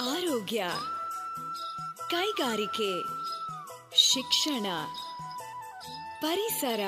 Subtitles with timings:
[0.00, 0.64] ಆರೋಗ್ಯ,
[2.10, 3.02] ಕೈಗಾರಿಕೆ,
[3.94, 4.66] ಶಿಕ್ಷಣ,
[6.20, 6.80] ಪರಿಸರ,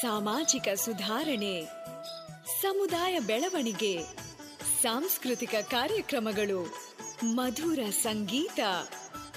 [0.00, 1.64] ಸಾಮಾಜಿಕ ಸುಧಾರಣೆ,
[2.60, 4.04] ಸಮುದಾಯ ಬೆಳವಣಿಗೆ,
[4.82, 6.76] ಸಾಂಸ್ಕೃತಿಕ ಕಾರ್ಯಕ್ರಮಗಳು,
[7.24, 8.60] ಮಧುರ ಸಂಗೀತ,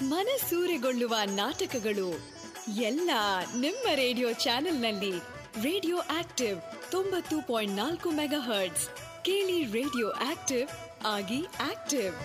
[0.02, 2.34] ಮನಸೂರೆಗೊಳ್ಳುವ ನಾಟಕಗಳು,
[2.80, 3.10] ಎಲ್ಲ
[3.56, 5.18] ನಿಮ್ಮ ರೇಡಿಯೋ ಚಾನೆಲ್ನಲ್ಲಿ
[5.62, 8.88] ರೇಡಿಯೋ ಆಕ್ಟಿವ್ ತೊಂಬತ್ತು ಪಾಯಿಂಟ್ ನಾಲ್ಕು ಮೆಗಾ ಹರ್ಟ್ಸ್.
[9.26, 10.70] ಕೇಳಿ ರೇಡಿಯೋ ಆಕ್ಟಿವ್
[11.06, 12.16] ಆಗಿ ಆಕ್ಟಿವ್.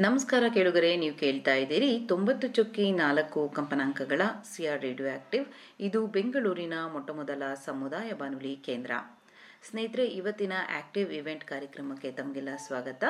[0.00, 4.22] ನಮಸ್ಕಾರ ಕೇಳುಗರೆ, ನೀವು ಕೇಳ್ತಾ ಇದ್ದೀರಿ ತೊಂಬತ್ತು ಚುಕ್ಕಿ ನಾಲ್ಕು ಕಂಪನಾಂಕಗಳ
[4.52, 5.46] ಸಿಆರ್ ರೇಡಿಯೋ ಆಕ್ಟಿವ್.
[5.80, 8.92] ಇದು ಬೆಂಗಳೂರಿನ ಮೊಟ್ಟಮೊದಲ ಸಮುದಾಯ ಬಾನುಲಿ ಕೇಂದ್ರ.
[9.70, 13.04] ಸ್ನೇಹಿತರೆ, ಇವತ್ತಿನ ಆಕ್ಟಿವ್ ಇವೆಂಟ್ ಕಾರ್ಯಕ್ರಮಕ್ಕೆ ತಮಗೆಲ್ಲ ಸ್ವಾಗತ.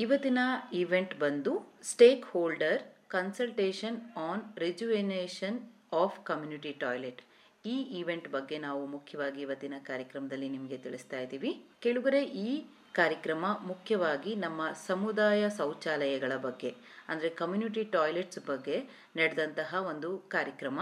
[0.00, 0.38] ಇವತ್ತಿನ
[0.72, 1.54] ಇವೆಂಟ್ ಬಂದು
[2.34, 5.60] stakeholder consultation on rejuvenation
[5.92, 7.22] of community toilet.
[7.64, 11.50] ಈ ಈವೆಂಟ್ ಬಗ್ಗೆ ನಾವು ಮುಖ್ಯವಾಗಿ ಇವತ್ತಿನ ಕಾರ್ಯಕ್ರಮದಲ್ಲಿ ನಿಮಗೆ ತಿಳಿಸ್ತಾ ಇದ್ದೀವಿ.
[11.80, 12.48] ಕೆಳಗರೆ, ಈ
[12.92, 16.70] ಕಾರ್ಯಕ್ರಮ ಮುಖ್ಯವಾಗಿ ನಮ್ಮ ಸಮುದಾಯ ಶೌಚಾಲಯಗಳ ಬಗ್ಗೆ,
[17.08, 18.76] ಅಂದರೆ ಕಮ್ಯುನಿಟಿ ಟಾಯ್ಲೆಟ್ಸ್ ಬಗ್ಗೆ
[19.16, 20.80] ನಡೆದಂತಹ ಒಂದು ಕಾರ್ಯಕ್ರಮ.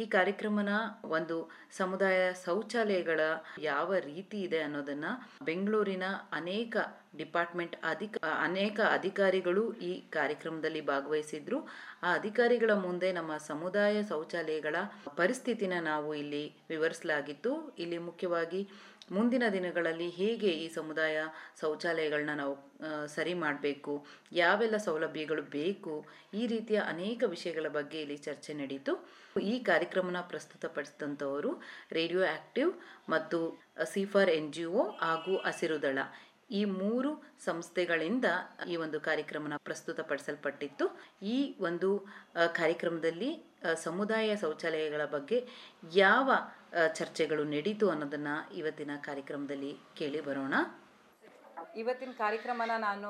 [0.00, 0.72] ಈ ಕಾರ್ಯಕ್ರಮನ
[1.18, 1.36] ಒಂದು
[1.78, 3.20] ಸಮುದಾಯ ಶೌಚಾಲಯಗಳ
[3.62, 5.06] ಯಾವ ರೀತಿ ಇದೆ ಅನ್ನೋದನ್ನ
[5.44, 6.76] ಬೆಂಗಳೂರಿನ ಅನೇಕ
[7.16, 8.16] ಡಿಪಾರ್ಟ್ಮೆಂಟ್ ಅಧಿಕ,
[8.48, 11.58] ಅನೇಕ ಅಧಿಕಾರಿಗಳು ಈ ಕಾರ್ಯಕ್ರಮದಲ್ಲಿ ಭಾಗವಹಿಸಿದ್ರು.
[12.02, 14.76] ಆ ಅಧಿಕಾರಿಗಳ ಮುಂದೆ ನಮ್ಮ ಸಮುದಾಯ ಶೌಚಾಲಯಗಳ
[15.16, 17.52] ಪರಿಸ್ಥಿತಿನ ನಾವು ಇಲ್ಲಿ ವಿವರಿಸಲಾಗಿತ್ತು.
[17.78, 18.60] ಇಲ್ಲಿ ಮುಖ್ಯವಾಗಿ
[19.16, 21.16] ಮುಂದಿನ ದಿನಗಳಲ್ಲಿ ಹೇಗೆ ಈ ಸಮುದಾಯ
[21.60, 22.54] ಶೌಚಾಲಯಗಳನ್ನ ನಾವು
[23.16, 23.94] ಸರಿ ಮಾಡಬೇಕು,
[24.42, 25.94] ಯಾವೆಲ್ಲ ಸೌಲಭ್ಯಗಳು ಬೇಕು,
[26.40, 28.94] ಈ ರೀತಿಯ ಅನೇಕ ವಿಷಯಗಳ ಬಗ್ಗೆ ಇಲ್ಲಿ ಚರ್ಚೆ ನಡೀತು.
[29.52, 31.50] ಈ ಕಾರ್ಯಕ್ರಮನ ಪ್ರಸ್ತುತಪಡಿಸಿದಂಥವರು
[31.98, 32.72] ರೇಡಿಯೋ ಆಕ್ಟಿವ್
[33.14, 33.40] ಮತ್ತು
[33.94, 35.98] ಸಿಫಾರ್ ಎನ್ ಜಿ ಒ ಹಾಗೂ ಹಸಿರುದಳ.
[36.58, 37.10] ಈ ಮೂರು
[37.46, 38.26] ಸಂಸ್ಥೆಗಳಿಂದ
[38.72, 40.86] ಈ ಒಂದು ಕಾರ್ಯಕ್ರಮನ ಪ್ರಸ್ತುತಪಡಿಸಲ್ಪಟ್ಟಿತ್ತು.
[41.34, 41.90] ಈ ಒಂದು
[42.60, 43.30] ಕಾರ್ಯಕ್ರಮದಲ್ಲಿ
[43.84, 45.38] ಸಮುದಾಯ ಶೌಚಾಲಯಗಳ ಬಗ್ಗೆ
[46.02, 46.30] ಯಾವ
[46.98, 50.54] ಚರ್ಚೆಗಳು ನಡೀತು ಅನ್ನೋದನ್ನ ಇವತ್ತಿನ ಕಾರ್ಯಕ್ರಮದಲ್ಲಿ ಕೇಳಿ ಬರೋಣ.
[51.82, 53.08] ಇವತ್ತಿನ ಕಾರ್ಯಕ್ರಮನ ನಾನು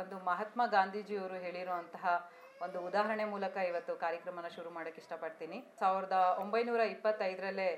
[0.00, 2.06] ಒಂದು ಮಹಾತ್ಮ ಗಾಂಧೀಜಿಯವರು ಹೇಳಿರುವಂತಹ
[2.64, 5.58] ಒಂದು ಉದಾಹರಣೆ ಮೂಲಕ ಇವತ್ತು ಕಾರ್ಯಕ್ರಮನ ಶುರು ಮಾಡೋಕ್ಕೆ ಇಷ್ಟಪಡ್ತೀನಿ.
[5.80, 7.70] ಸಾವಿರದ ಒಂಬೈನೂರ ಇಪ್ಪತ್ತೈದರಲ್ಲೇ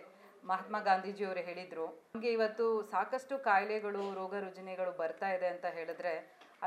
[0.50, 6.14] ಮಹಾತ್ಮ ಗಾಂಧೀಜಿಯವರು ಹೇಳಿದರು, ನಮಗೆ ಇವತ್ತು ಸಾಕಷ್ಟು ಕಾಯಿಲೆಗಳು, ರೋಗ ರುಜಿನಗಳು ಬರ್ತಾ ಇದೆ ಅಂತ ಹೇಳಿದ್ರೆ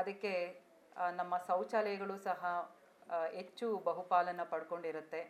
[0.00, 0.32] ಅದಕ್ಕೆ
[1.20, 2.44] ನಮ್ಮ ಶೌಚಾಲಯಗಳು ಸಹ
[3.38, 5.22] ಹೆಚ್ಚು ಬಹುಪಾಲನ್ನು ಪಡ್ಕೊಂಡಿರುತ್ತೆ.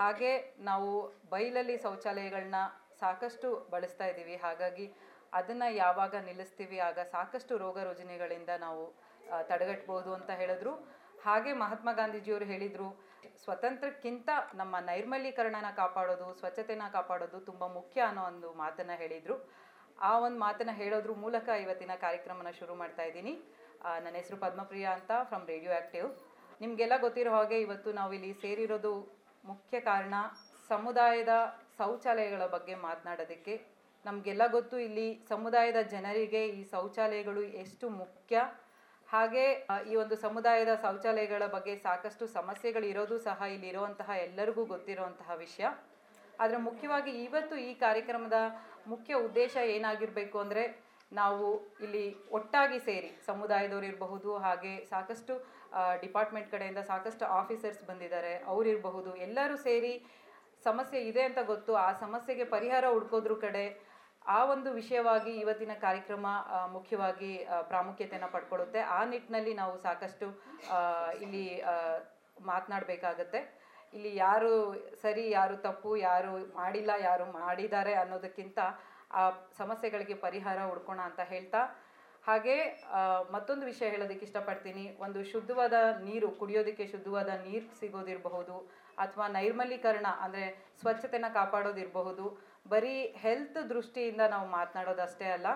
[0.00, 0.32] ಹಾಗೆ
[0.70, 0.90] ನಾವು
[1.32, 2.60] ಬೈಲಲ್ಲಿ ಶೌಚಾಲಯಗಳನ್ನ
[3.00, 4.36] ಸಾಕಷ್ಟು ಬಳಸ್ತಾ ಇದ್ದೀವಿ.
[4.44, 4.86] ಹಾಗಾಗಿ
[5.38, 8.84] ಅದನ್ನು ಯಾವಾಗ ನಿಲ್ಲಿಸ್ತೀವಿ, ಆಗ ಸಾಕಷ್ಟು ರೋಗ ರುಜಿನಗಳಿಂದ ನಾವು
[9.50, 10.72] ತಡೆಗಟ್ಬೋದು ಅಂತ ಹೇಳಿದ್ರು.
[11.26, 12.88] ಹಾಗೆ ಮಹಾತ್ಮ ಗಾಂಧೀಜಿಯವರು ಹೇಳಿದರು,
[13.44, 14.28] ಸ್ವತಂತ್ರಕ್ಕಿಂತ
[14.60, 19.36] ನಮ್ಮ ನೈರ್ಮಲೀಕರಣನ ಕಾಪಾಡೋದು, ಸ್ವಚ್ಛತೆನ ಕಾಪಾಡೋದು ತುಂಬ ಮುಖ್ಯ ಅನ್ನೋ ಒಂದು ಮಾತನ್ನು ಹೇಳಿದರು.
[20.08, 23.34] ಆ ಒಂದು ಮಾತನ್ನು ಹೇಳೋದ್ರ ಮೂಲಕ ಇವತ್ತಿನ ಕಾರ್ಯಕ್ರಮನ ಶುರು ಮಾಡ್ತಾ ಇದ್ದೀನಿ.
[24.04, 26.08] ನನ್ನ ಹೆಸರು ಪದ್ಮಪ್ರಿಯಾ ಅಂತ ಫ್ರಮ್ ರೇಡಿಯೋ ಆ್ಯಕ್ಟಿವ್
[26.62, 28.92] ನಿಮಗೆಲ್ಲ ಗೊತ್ತಿರೋ ಹಾಗೆ ಇವತ್ತು ನಾವು ಇಲ್ಲಿ ಸೇರಿರೋದು
[29.44, 30.14] ಮುಖ್ಯ ಕಾರಣ
[30.68, 31.34] ಸಮುದಾಯದ
[31.78, 33.54] ಶೌಚಾಲಯಗಳ ಬಗ್ಗೆ ಮಾತನಾಡೋದಕ್ಕೆ.
[34.04, 38.42] ನಮಗೆಲ್ಲ ಗೊತ್ತು ಇಲ್ಲಿ ಸಮುದಾಯದ ಜನರಿಗೆ ಈ ಶೌಚಾಲಯಗಳು ಎಷ್ಟು ಮುಖ್ಯ.
[39.08, 39.44] ಹಾಗೆ
[39.90, 45.66] ಈ ಒಂದು ಸಮುದಾಯದ ಶೌಚಾಲಯಗಳ ಬಗ್ಗೆ ಸಾಕಷ್ಟು ಸಮಸ್ಯೆಗಳು ಇರೋದು ಸಹ ಇಲ್ಲಿ ಇರುವಂತಹ ಎಲ್ಲರಿಗೂ ಗೊತ್ತಿರುವಂತಹ ವಿಷಯ.
[46.40, 48.38] ಆದರೆ ಮುಖ್ಯವಾಗಿ ಇವತ್ತು ಈ ಕಾರ್ಯಕ್ರಮದ
[48.92, 50.64] ಮುಖ್ಯ ಉದ್ದೇಶ ಏನಾಗಿರಬೇಕು ಅಂದರೆ,
[51.12, 51.46] ನಾವು
[51.84, 52.04] ಇಲ್ಲಿ
[52.38, 55.34] ಒಟ್ಟಾಗಿ ಸೇರಿ ಸಮುದಾಯದವರು ಇರಬಹುದು, ಹಾಗೆ ಸಾಕಷ್ಟು
[56.04, 59.92] ಡಿಪಾರ್ಟ್ಮೆಂಟ್ ಕಡೆಯಿಂದ ಸಾಕಷ್ಟು ಆಫೀಸರ್ಸ್ ಬಂದಿದ್ದಾರೆ, ಅವರಿರಬಹುದು, ಎಲ್ಲರೂ ಸೇರಿ
[60.64, 63.66] ಸಮಸ್ಯೆ ಇದೆ ಅಂತ ಗೊತ್ತು, ಆ ಸಮಸ್ಯೆಗೆ ಪರಿಹಾರ ಹುಡ್ಕೋದ್ರ ಕಡೆ
[64.36, 66.26] ಆ ಒಂದು ವಿಷಯವಾಗಿ ಇವತ್ತಿನ ಕಾರ್ಯಕ್ರಮ
[66.76, 67.30] ಮುಖ್ಯವಾಗಿ
[67.68, 68.80] ಪ್ರಾಮುಖ್ಯತೆಯನ್ನು ಪಡ್ಕೊಳ್ಳುತ್ತೆ.
[68.96, 70.26] ಆ ನಿಟ್ಟಿನಲ್ಲಿ ನಾವು ಸಾಕಷ್ಟು
[71.24, 71.44] ಇಲ್ಲಿ
[72.50, 73.40] ಮಾತನಾಡಬೇಕಾಗತ್ತೆ.
[73.96, 74.50] ಇಲ್ಲಿ ಯಾರು
[75.02, 78.58] ಸರಿ, ಯಾರು ತಪ್ಪು, ಯಾರು ಮಾಡಿಲ್ಲ, ಯಾರು ಮಾಡಿದ್ದಾರೆ ಅನ್ನೋದಕ್ಕಿಂತ
[79.20, 79.22] ಆ
[79.60, 81.60] ಸಮಸ್ಯೆಗಳಿಗೆ ಪರಿಹಾರ ಹುಡ್ಕೋಣ ಅಂತ ಹೇಳ್ತಾ
[82.28, 82.56] ಹಾಗೆ
[83.34, 84.84] ಮತ್ತೊಂದು ವಿಷಯ ಹೇಳೋದಕ್ಕೆ ಇಷ್ಟಪಡ್ತೀನಿ.
[85.04, 85.76] ಒಂದು ಶುದ್ಧವಾದ
[86.08, 88.56] ನೀರು, ಕುಡಿಯೋದಕ್ಕೆ ಶುದ್ಧವಾದ ನೀರು ಸಿಗೋದಿರಬಹುದು,
[89.04, 90.44] ಅಥವಾ ನೈರ್ಮಲೀಕರಣ, ಅಂದರೆ
[90.80, 92.26] ಸ್ವಚ್ಛತೆನ ಕಾಪಾಡೋದಿರಬಹುದು.
[92.72, 95.48] ಬರೀ ಹೆಲ್ತ್ ದೃಷ್ಟಿಯಿಂದ ನಾವು ಮಾತನಾಡೋದಷ್ಟೇ ಅಲ್ಲ,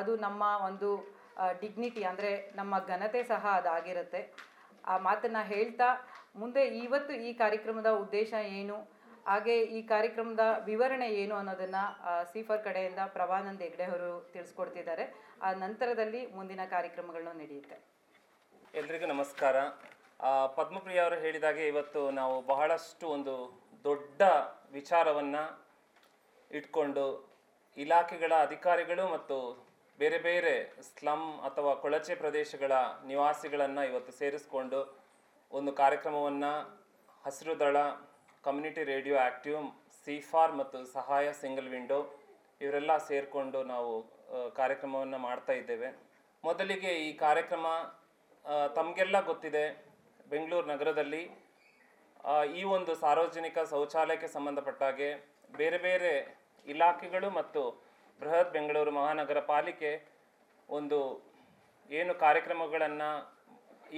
[0.00, 0.90] ಅದು ನಮ್ಮ ಒಂದು
[1.62, 4.22] ಡಿಗ್ನಿಟಿ ಅಂದರೆ ನಮ್ಮ ಘನತೆ ಸಹ ಅದಾಗಿರುತ್ತೆ.
[4.92, 5.88] ಆ ಮಾತನ್ನು ಹೇಳ್ತಾ,
[6.42, 8.76] ಮುಂದೆ ಇವತ್ತು ಈ ಕಾರ್ಯಕ್ರಮದ ಉದ್ದೇಶ ಏನು,
[9.30, 11.84] ಹಾಗೆ ಈ ಕಾರ್ಯಕ್ರಮದ ವಿವರಣೆ ಏನು ಅನ್ನೋದನ್ನು
[12.32, 15.06] ಸೀಫರ್ ಕಡೆಯಿಂದ ಪ್ರಭಾನಂದ್ ಹೆಗ್ಡೆ ಅವರು ತಿಳಿಸ್ಕೊಡ್ತಿದ್ದಾರೆ.
[15.40, 17.76] ಆ ನಂತರದಲ್ಲಿ ಮುಂದಿನ ಕಾರ್ಯಕ್ರಮಗಳನ್ನು ನಡೆಯುತ್ತೆ.
[18.74, 19.56] ಎಲ್ರಿಗೂ ನಮಸ್ಕಾರ.
[20.58, 23.34] ಪದ್ಮಪ್ರಿಯ ಅವರು ಹೇಳಿದಾಗೆ ಇವತ್ತು ನಾವು ಬಹಳಷ್ಟು ಒಂದು
[23.84, 24.22] ದೊಡ್ಡ
[24.76, 25.42] ವಿಚಾರವನ್ನು
[26.50, 27.04] ಇಟ್ಕೊಂಡು
[27.76, 29.36] ಇಲಾಖೆಗಳ ಅಧಿಕಾರಿಗಳು ಮತ್ತು
[29.98, 30.54] ಬೇರೆ ಬೇರೆ
[30.88, 32.72] ಸ್ಲಮ್ ಅಥವಾ ಕೊಳಚೆ ಪ್ರದೇಶಗಳ
[33.12, 34.80] ನಿವಾಸಿಗಳನ್ನು ಇವತ್ತು ಸೇರಿಸ್ಕೊಂಡು
[35.52, 36.52] ಒಂದು ಕಾರ್ಯಕ್ರಮವನ್ನು
[37.24, 37.76] ಹಸಿರು ದಳ,
[38.44, 39.62] ಕಮ್ಯುನಿಟಿ ರೇಡಿಯೋ ಆ್ಯಕ್ಟಿವ್
[40.04, 42.00] ಸಿಫಾರ್ ಮತ್ತು ಸಹಾಯ ಸಿಂಗಲ್ ವಿಂಡೋ
[42.60, 43.92] ಇವರೆಲ್ಲ ಸೇರಿಕೊಂಡು ನಾವು
[44.58, 45.88] ಕಾರ್ಯಕ್ರಮವನ್ನು ಮಾಡ್ತಾ ಇದ್ದೇವೆ.
[46.44, 47.66] ಮೊದಲಿಗೆ ಈ ಕಾರ್ಯಕ್ರಮ
[48.76, 49.64] ತಮಗೆಲ್ಲ ಗೊತ್ತಿದೆ,
[50.32, 51.22] ಬೆಂಗಳೂರು ನಗರದಲ್ಲಿ.
[52.58, 55.10] ಈ ಒಂದು ಸಾರ್ವಜನಿಕ ಶೌಚಾಲಯಕ್ಕೆ ಸಂಬಂಧಪಟ್ಟ ಹಾಗೆ
[55.58, 56.12] ಬೇರೆ ಬೇರೆ
[56.66, 57.62] ಇಲಾಖೆಗಳು ಮತ್ತು
[58.20, 59.90] ಬೃಹತ್ ಬೆಂಗಳೂರು ಮಹಾನಗರ ಪಾಲಿಕೆ
[60.68, 60.98] ಒಂದು
[61.90, 63.10] ಏನು ಕಾರ್ಯಕ್ರಮಗಳನ್ನು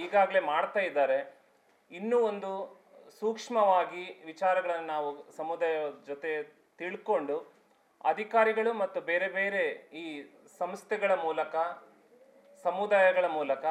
[0.03, 1.19] ಈಗಾಗಲೇ ಮಾಡ್ತಾ ಇದ್ದಾರೆ.
[1.91, 2.51] ಇನ್ನೂ ಒಂದು
[3.19, 5.77] ಸೂಕ್ಷ್ಮವಾಗಿ ವಿಚಾರಗಳನ್ನು ನಾವು ಸಮುದಾಯ
[6.09, 6.31] ಜೊತೆ
[6.79, 7.37] ತಿಳ್ಕೊಂಡು
[8.01, 9.63] ಅಧಿಕಾರಿಗಳು ಮತ್ತು ಬೇರೆ ಬೇರೆ
[10.01, 10.05] ಈ
[10.59, 11.55] ಸಂಸ್ಥೆಗಳ ಮೂಲಕ,
[12.65, 13.65] ಸಮುದಾಯಗಳ ಮೂಲಕ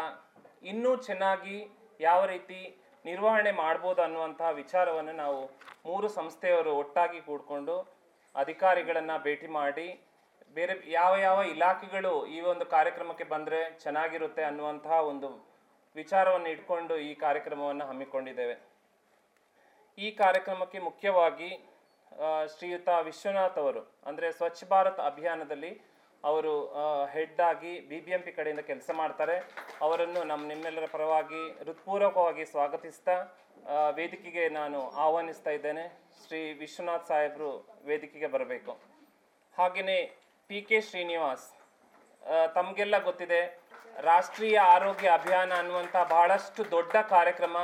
[0.70, 1.56] ಇನ್ನೂ ಚೆನ್ನಾಗಿ
[2.00, 2.60] ಯಾವ ರೀತಿ
[3.04, 5.40] ನಿರ್ವಹಣೆ ಮಾಡ್ಬೋದು ಅನ್ನುವಂತಹ ವಿಚಾರವನ್ನು ನಾವು
[5.86, 7.74] ಮೂರು ಸಂಸ್ಥೆಯವರು ಒಟ್ಟಾಗಿ ಕೂಡಿಕೊಂಡು
[8.34, 9.88] ಅಧಿಕಾರಿಗಳನ್ನು ಭೇಟಿ ಮಾಡಿ,
[10.56, 15.28] ಬೇರೆ ಯಾವ ಯಾವ ಇಲಾಖೆಗಳು ಈ ಒಂದು ಕಾರ್ಯಕ್ರಮಕ್ಕೆ ಬಂದರೆ ಚೆನ್ನಾಗಿರುತ್ತೆ ಅನ್ನುವಂತಹ ಒಂದು
[15.96, 18.56] ವಿಚಾರವನ್ನು ಇಟ್ಕೊಂಡು ಈ ಕಾರ್ಯಕ್ರಮವನ್ನು ಹಮ್ಮಿಕೊಂಡಿದ್ದೇವೆ.
[19.98, 21.50] ಈ ಕಾರ್ಯಕ್ರಮಕ್ಕೆ ಮುಖ್ಯವಾಗಿ
[22.54, 25.72] ಶ್ರೀಯುತ ವಿಶ್ವನಾಥ್ ಅವರು, ಅಂದರೆ ಸ್ವಚ್ಛ ಭಾರತ್ ಅಭಿಯಾನದಲ್ಲಿ
[26.24, 26.52] ಅವರು
[27.14, 29.36] ಹೆಡ್ ಆಗಿ ಬಿ ಬಿ ಎಂ ಪಿ ಕಡೆಯಿಂದ ಕೆಲಸ ಮಾಡ್ತಾರೆ.
[29.86, 33.16] ಅವರನ್ನು ನಮ್ಮ ನಿಮ್ಮೆಲ್ಲರ ಪರವಾಗಿ ಹೃತ್ಪೂರ್ವಕವಾಗಿ ಸ್ವಾಗತಿಸ್ತಾ
[33.98, 35.84] ವೇದಿಕೆಗೆ ನಾನು ಆಹ್ವಾನಿಸ್ತಾ ಇದ್ದೇನೆ.
[36.22, 37.50] ಶ್ರೀ ವಿಶ್ವನಾಥ್ ಸಾಹೇಬರು
[37.88, 38.72] ವೇದಿಕೆಗೆ ಬರಬೇಕು.
[39.56, 39.98] ಹಾಗೆಯೇ
[40.50, 41.46] ಪಿ ಕೆ ಶ್ರೀನಿವಾಸ್
[42.56, 43.40] ತಮಗೆಲ್ಲ ಗೊತ್ತಿದೆ,
[44.10, 47.56] ರಾಷ್ಟ್ರೀಯ ಆರೋಗ್ಯ ಅಭಿಯಾನ ಅನ್ನುವಂಥ ಬಹಳಷ್ಟು ದೊಡ್ಡ ಕಾರ್ಯಕ್ರಮ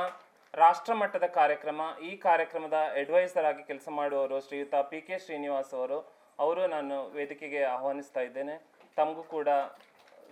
[0.61, 5.97] ರಾಷ್ಟ್ರ ಮಟ್ಟದ ಕಾರ್ಯಕ್ರಮ, ಈ ಕಾರ್ಯಕ್ರಮದ ಅಡ್ವೈಸರ್ ಆಗಿ ಕೆಲಸ ಮಾಡುವವರು ಶ್ರೀಯುತ ಪಿ ಕೆ ಶ್ರೀನಿವಾಸ್ ಅವರು.
[6.43, 8.55] ಅವರು ನಾನು ವೇದಿಕೆಗೆ ಆಹ್ವಾನಿಸ್ತಾ ಇದ್ದೇನೆ.
[8.97, 9.49] ತಮಗೂ ಕೂಡ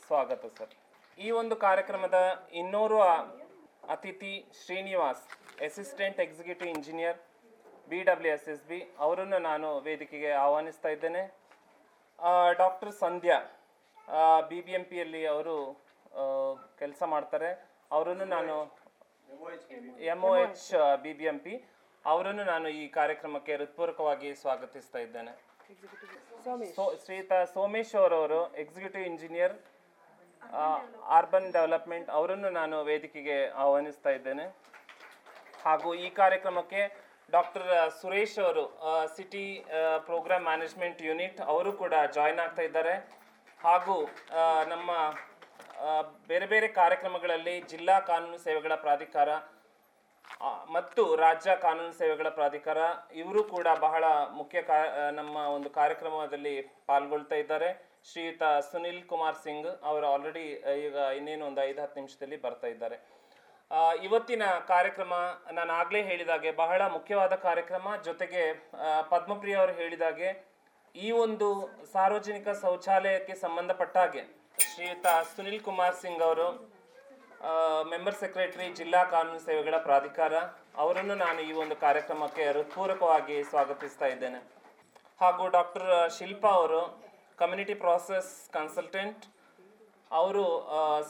[0.08, 0.74] ಸ್ವಾಗತ ಸರ್.
[1.26, 2.20] ಈ ಒಂದು ಕಾರ್ಯಕ್ರಮದ
[2.62, 3.04] ಇನ್ನೋರ್ವ
[3.96, 5.24] ಅತಿಥಿ Srinivas
[5.68, 7.20] assistant executive engineer
[7.92, 11.24] B W S S B ಅವರನ್ನು ನಾನು ವೇದಿಕೆಗೆ ಆಹ್ವಾನಿಸ್ತಾ ಇದ್ದೇನೆ.
[12.62, 13.40] Doctor Sandhya
[14.52, 15.58] B B M ಪಿಯಲ್ಲಿ ಅವರು
[16.82, 17.52] ಕೆಲಸ ಮಾಡ್ತಾರೆ.
[17.96, 18.56] ಅವರನ್ನು ನಾನು
[20.14, 20.64] M O H
[21.04, 21.54] B B M P
[22.06, 25.34] ಅವರನ್ನು ನಾನು ಈ ಕಾರ್ಯಕ್ರಮಕ್ಕೆ ಹೃತ್ಪೂರ್ವಕವಾಗಿ ಸ್ವಾಗತಿಸ್ತಾ ಇದ್ದೇನೆ.
[25.68, 29.56] ಶ್ರೀತಾ ಶ್ರೀಯುತ ಸೋಮೇಶ್ ಅವರವರು ಎಕ್ಸಿಕ್ಯೂಟಿವ್ ಇಂಜಿನಿಯರ್
[31.18, 34.46] ಅರ್ಬನ್ ಡೆವಲಪ್ಮೆಂಟ್ ಅವರನ್ನು ನಾನು ವೇದಿಕೆಗೆ ಆಹ್ವಾನಿಸ್ತಾ ಇದ್ದೇನೆ.
[35.66, 36.82] ಹಾಗೂ ಈ ಕಾರ್ಯಕ್ರಮಕ್ಕೆ
[37.36, 37.68] ಡಾಕ್ಟರ್
[38.00, 38.64] ಸುರೇಶ್ ಅವರು
[39.16, 39.46] ಸಿಟಿ
[40.08, 42.96] ಪ್ರೋಗ್ರಾಮ್ ಮ್ಯಾನೇಜ್ಮೆಂಟ್ ಯೂನಿಟ್ ಅವರು ಕೂಡ ಜಾಯ್ನ್ ಆಗ್ತಾ ಇದ್ದಾರೆ.
[43.60, 43.96] ಹಾಗೂ
[44.74, 44.92] ನಮ್ಮ
[46.30, 49.30] ಬೇರೆ ಬೇರೆ ಕಾರ್ಯಕ್ರಮಗಳಲ್ಲಿ ಜಿಲ್ಲಾ ಕಾನೂನು ಸೇವೆಗಳ ಪ್ರಾಧಿಕಾರ
[50.76, 52.78] ಮತ್ತು ರಾಜ್ಯ ಕಾನೂನು ಸೇವೆಗಳ ಪ್ರಾಧಿಕಾರ,
[53.22, 54.04] ಇವರು ಕೂಡ ಬಹಳ
[54.40, 54.78] ಮುಖ್ಯ ಕಾ,
[55.18, 56.54] ನಮ್ಮ ಒಂದು ಕಾರ್ಯಕ್ರಮದಲ್ಲಿ
[56.90, 57.70] ಪಾಲ್ಗೊಳ್ತಾ ಇದ್ದಾರೆ.
[58.10, 60.46] ಶ್ರೀಯುತ ಸುನಿಲ್ ಕುಮಾರ್ ಸಿಂಗ್ ಅವರು ಆಲ್ರೆಡಿ
[60.86, 62.98] ಈಗ ಇನ್ನೇನು ಒಂದು ಐದು, ಹತ್ತು ನಿಮಿಷದಲ್ಲಿ ಬರ್ತಾ ಇದ್ದಾರೆ.
[64.08, 65.14] ಇವತ್ತಿನ ಕಾರ್ಯಕ್ರಮ
[65.58, 67.96] ನಾನು ಆಗಲೇ ಹೇಳಿದಾಗೆ ಬಹಳ ಮುಖ್ಯವಾದ ಕಾರ್ಯಕ್ರಮ.
[68.08, 68.44] ಜೊತೆಗೆ
[69.14, 70.30] ಪದ್ಮಪ್ರಿಯ ಅವರು ಹೇಳಿದಾಗೆ
[70.96, 71.48] ಈ ಒಂದು
[71.94, 74.24] ಸಾರ್ವಜನಿಕ ಶೌಚಾಲಯಕ್ಕೆ ಸಂಬಂಧಪಟ್ಟ ಹಾಗೆ
[74.58, 76.46] ಶ್ರೀಯುತ ಸುನಿಲ್ ಕುಮಾರ್ ಸಿಂಗ್ ಅವರು
[77.92, 80.34] ಮೆಂಬರ್ ಸೆಕ್ರೆಟರಿ ಜಿಲ್ಲಾ ಕಾನೂನು ಸೇವೆಗಳ ಪ್ರಾಧಿಕಾರ,
[80.84, 84.40] ಅವರನ್ನು ನಾನು ಈ ಒಂದು ಕಾರ್ಯಕ್ರಮಕ್ಕೆ ಹೃತ್ಪೂರ್ವಕವಾಗಿ ಸ್ವಾಗತಿಸ್ತಾ ಇದ್ದೇನೆ.
[85.22, 86.82] ಹಾಗೂ ಡಾಕ್ಟರ್ ಶಿಲ್ಪಾ ಅವರು
[87.42, 89.24] ಕಮ್ಯುನಿಟಿ ಪ್ರಾಸೆಸ್ ಕನ್ಸಲ್ಟೆಂಟ್
[90.22, 90.44] ಅವರು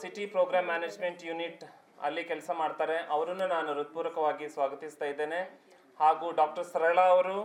[0.02, 1.64] ಸಿಟಿ ಪ್ರೋಗ್ರಾಮ್ ಮ್ಯಾನೇಜ್ಮೆಂಟ್ ಯೂನಿಟ್
[2.08, 2.98] ಅಲ್ಲಿ ಕೆಲಸ ಮಾಡ್ತಾರೆ.
[3.16, 5.40] ಅವರನ್ನು ನಾನು ಹೃತ್ಪೂರ್ವಕವಾಗಿ ಸ್ವಾಗತಿಸ್ತಾ ಇದ್ದೇನೆ.
[6.00, 7.38] ಹಾಗೂ ಡಾಕ್ಟರ್ ಸರಳಾ ಅವರು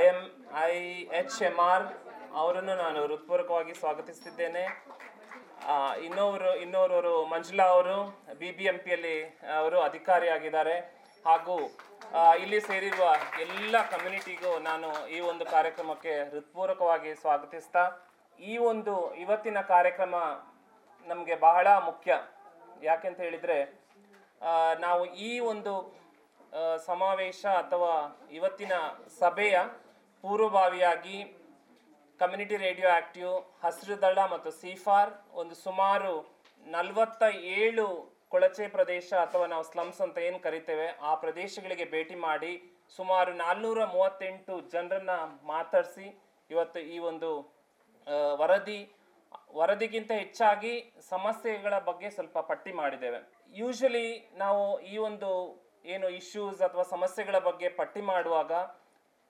[0.00, 0.20] I M
[0.70, 0.74] I
[1.20, 1.86] H M R
[2.42, 4.64] ಅವರನ್ನು ನಾನು ಹೃತ್ಪೂರ್ವಕವಾಗಿ ಸ್ವಾಗತಿಸ್ತಿದ್ದೇನೆ.
[5.66, 7.96] ಆ, ಇನ್ನೋರು ಮಂಜುಲಾ ಅವರು
[8.34, 10.76] ಬಿ ಬಿ ಎಂ ಪಿಯಲ್ಲಿ ಅವರು ಅಧಿಕಾರಿಯಾಗಿದ್ದಾರೆ.
[11.24, 11.56] ಹಾಗೂ
[12.38, 17.82] ಇಲ್ಲಿ ಸೇರಿರುವ ಎಲ್ಲ ಕಮ್ಯುನಿಟಿಗೂ ನಾನು ಈ ಒಂದು ಕಾರ್ಯಕ್ರಮಕ್ಕೆ ಹೃತ್ಪೂರ್ವಕವಾಗಿ ಸ್ವಾಗತಿಸ್ತಾ
[18.38, 20.14] ಈ ಒಂದು ಇವತ್ತಿನ ಕಾರ್ಯಕ್ರಮ
[21.06, 22.12] ನಮಗೆ ಬಹಳ ಮುಖ್ಯ.
[22.82, 23.58] ಯಾಕೆಂತ ಹೇಳಿದರೆ
[24.80, 25.98] ನಾವು ಈ ಒಂದು
[26.86, 28.72] ಸಮಾವೇಶ ಅಥವಾ ಇವತ್ತಿನ
[29.20, 29.56] ಸಭೆಯ
[30.22, 31.37] ಪೂರ್ವಭಾವಿಯಾಗಿ
[32.20, 33.32] ಕಮ್ಯುನಿಟಿ ರೇಡಿಯೋ ಆಕ್ಟಿವ್,
[33.64, 35.10] ಹಸಿರು ದಳ ಮತ್ತು ಸಿಫಾರ್,
[35.40, 36.12] ಒಂದು ಸುಮಾರು
[36.74, 37.22] ನಲವತ್ತ
[37.58, 37.86] ಏಳು
[38.32, 42.52] ಕೊಳಚೆ ಪ್ರದೇಶ ಅಥವಾ ನಾವು ಸ್ಲಮ್ಸ್ ಅಂತ ಏನು ಕರಿತೇವೆ, ಆ ಪ್ರದೇಶಗಳಿಗೆ ಭೇಟಿ ಮಾಡಿ
[42.96, 45.14] ಸುಮಾರು ನಾಲ್ನೂರ ಮೂವತ್ತೆಂಟು ಜನರನ್ನ
[45.52, 46.06] ಮಾತಾಡಿಸಿ,
[46.50, 47.30] ಇವತ್ತು ಈ ಒಂದು
[48.40, 48.80] ವರದಿ,
[49.58, 50.74] ವರದಿಗಿಂತ ಹೆಚ್ಚಾಗಿ
[51.12, 53.20] ಸಮಸ್ಯೆಗಳ ಬಗ್ಗೆ ಸ್ವಲ್ಪ ಪಟ್ಟಿ ಮಾಡಿದ್ದೇವೆ.
[53.60, 54.06] ಯೂಶಲಿ
[54.42, 55.30] ನಾವು ಈ ಒಂದು
[55.94, 58.52] ಏನು ಇಶ್ಯೂಸ್ ಅಥವಾ ಸಮಸ್ಯೆಗಳ ಬಗ್ಗೆ ಪಟ್ಟಿ ಮಾಡುವಾಗ,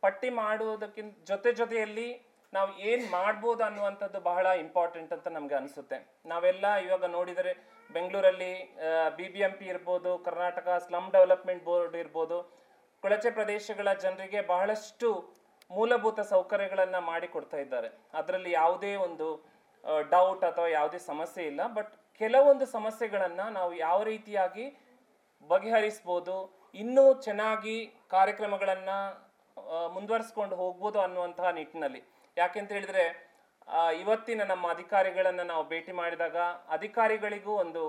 [0.02, 2.08] ಪಟ್ಟಿ ಮಾಡುವುದಕ್ಕಿಂತ ಜೊತೆ ಜೊತೆಯಲ್ಲಿ
[2.56, 5.98] ನಾವು ಏನು ಮಾಡ್ಬೋದು ಅನ್ನುವಂಥದ್ದು ಬಹಳ ಇಂಪಾರ್ಟೆಂಟ್ ಅಂತ ನಮಗೆ ಅನಿಸುತ್ತೆ.
[6.32, 7.52] ನಾವೆಲ್ಲ ಇವಾಗ ನೋಡಿದರೆ
[7.96, 8.52] ಬೆಂಗಳೂರಲ್ಲಿ
[9.18, 12.38] ಬಿ ಬಿ ಎಂ ಪಿ ಇರ್ಬೋದು, ಕರ್ನಾಟಕ ಸ್ಲಮ್ ಡೆವಲಪ್ಮೆಂಟ್ ಬೋರ್ಡ್ ಇರ್ಬೋದು,
[13.02, 15.08] ಕೊಳಚೆ ಪ್ರದೇಶಗಳ ಜನರಿಗೆ ಬಹಳಷ್ಟು
[15.70, 17.88] ಮೂಲಭೂತ ಸೌಕರ್ಯಗಳನ್ನು ಮಾಡಿಕೊಡ್ತಾ ಇದ್ದಾರೆ.
[18.18, 19.28] ಅದರಲ್ಲಿ ಯಾವುದೇ ಒಂದು
[20.12, 21.62] ಡೌಟ್ ಅಥವಾ ಯಾವುದೇ ಸಮಸ್ಯೆ ಇಲ್ಲ.
[21.78, 24.66] ಬಟ್ ಕೆಲವೊಂದು ಸಮಸ್ಯೆಗಳನ್ನು ನಾವು ಯಾವ ರೀತಿಯಾಗಿ
[25.50, 26.36] ಬಗೆಹರಿಸ್ಬೋದು,
[26.82, 27.76] ಇನ್ನೂ ಚೆನ್ನಾಗಿ
[28.16, 28.98] ಕಾರ್ಯಕ್ರಮಗಳನ್ನು
[29.96, 32.00] ಮುಂದುವರಿಸ್ಕೊಂಡು ಹೋಗ್ಬೋದು ಅನ್ನುವಂತಹ ನಿಟ್ಟಿನಲ್ಲಿ.
[32.40, 33.04] ಯಾಕೆಂತ ಹೇಳಿದ್ರೆ
[34.02, 36.36] ಇವತ್ತಿನ ನಮ್ಮ ಅಧಿಕಾರಿಗಳನ್ನು ನಾವು ಭೇಟಿ ಮಾಡಿದಾಗ
[36.76, 37.82] ಅಧಿಕಾರಿಗಳಿಗೂ ಒಂದು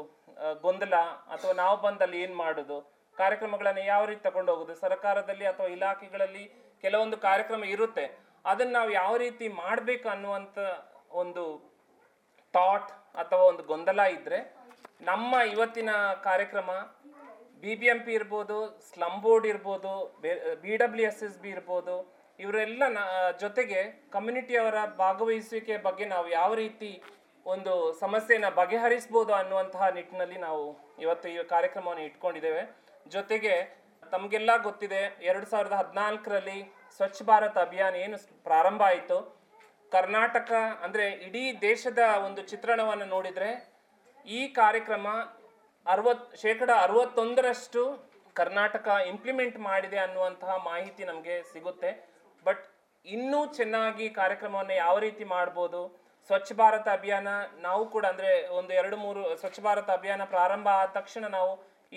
[0.64, 0.96] ಗೊಂದಲ
[1.34, 2.78] ಅಥವಾ ನಾವು ಬಂದಲ್ಲಿ ಏನು ಮಾಡೋದು?
[3.18, 4.74] ಕಾರ್ಯಕ್ರಮಗಳನ್ನು ಯಾವ ರೀತಿ ತಗೊಂಡು ಹೋಗೋದು?
[4.84, 6.44] ಸರ್ಕಾರದಲ್ಲಿ ಅಥವಾ ಇಲಾಖೆಗಳಲ್ಲಿ
[6.84, 8.06] ಕೆಲವೊಂದು ಕಾರ್ಯಕ್ರಮ ಇರುತ್ತೆ.
[8.50, 10.58] ಅದನ್ನು ನಾವು ಯಾವ ರೀತಿ ಮಾಡಬೇಕು ಅನ್ನುವಂಥ
[11.22, 11.44] ಒಂದು
[12.54, 12.92] ಥಾಟ್
[13.22, 14.40] ಅಥವಾ ಒಂದು ಗೊಂದಲ ಇದ್ದರೆ
[15.10, 15.92] ನಮ್ಮ ಇವತ್ತಿನ
[16.28, 16.70] ಕಾರ್ಯಕ್ರಮ
[17.64, 18.58] ಬಿ ಬಿ ಎಂ ಪಿ ಇರ್ಬೋದು
[18.90, 19.92] ಸ್ಲಮ್ ಬೋರ್ಡ್ ಇರ್ಬೋದು,
[20.64, 21.96] B W S S B ಇರ್ಬೋದು
[22.44, 22.84] ಇವರೆಲ್ಲ
[23.44, 23.80] ಜೊತೆಗೆ
[24.16, 26.92] ಕಮ್ಯುನಿಟಿಯವರ ಭಾಗವಹಿಸುವಿಕೆ ಬಗ್ಗೆ ನಾವು ಯಾವ ರೀತಿ
[27.54, 30.64] ಒಂದು ಸಮಸ್ಯೆಯನ್ನು ಬಗೆಹರಿಸ್ಬೋದು ಅನ್ನುವಂತಹ ನಿಟ್ಟಿನಲ್ಲಿ ನಾವು
[31.04, 32.64] ಇವತ್ತು ಈ ಕಾರ್ಯಕ್ರಮವನ್ನು ಇಟ್ಕೊಂಡಿದ್ದೇವೆ.
[33.16, 33.54] ಜೊತೆಗೆ
[34.14, 36.60] ತಮಗೆಲ್ಲ ಗೊತ್ತಿದೆ, ಎರಡು ಸಾವಿರದ ಹದಿನಾಲ್ಕರಲ್ಲಿ
[36.98, 38.18] ಸ್ವಚ್ಛ ಭಾರತ್ ಅಭಿಯಾನ ಏನು
[38.48, 39.18] ಪ್ರಾರಂಭ ಆಯಿತು.
[39.92, 40.52] ಕರ್ನಾಟಕ
[40.86, 43.52] ಅಂದರೆ ಇಡೀ ದೇಶದ ಒಂದು ಚಿತ್ರಣವನ್ನು ನೋಡಿದರೆ
[44.38, 45.08] ಈ ಕಾರ್ಯಕ್ರಮ
[45.86, 47.84] ಅರವತ್, ಶೇಕಡ ಅರವತ್ತೊಂದರಷ್ಟು
[48.40, 51.92] ಕರ್ನಾಟಕ ಇಂಪ್ಲಿಮೆಂಟ್ ಮಾಡಿದೆ ಅನ್ನುವಂತಹ ಮಾಹಿತಿ ನಮಗೆ ಸಿಗುತ್ತೆ.
[52.48, 52.64] ಬಟ್
[53.06, 55.82] ಇನ್ನೂ ಚೆನ್ನಾಗಿ ಕಾರ್ಯಕ್ರಮವನ್ನು ಯಾವ ರೀತಿ ಮಾಡ್ಬೋದು?
[56.30, 57.30] ಸ್ವಚ್ಛ ಭಾರತ ಅಭಿಯಾನ
[57.68, 61.54] ನಾವು ಕೂಡ ಅಂದರೆ ಒಂದು ಎರಡು ಮೂರು ಸ್ವಚ್ಛ ಭಾರತ ಅಭಿಯಾನ ಪ್ರಾರಂಭ ಆದ ತಕ್ಷಣ ನಾವು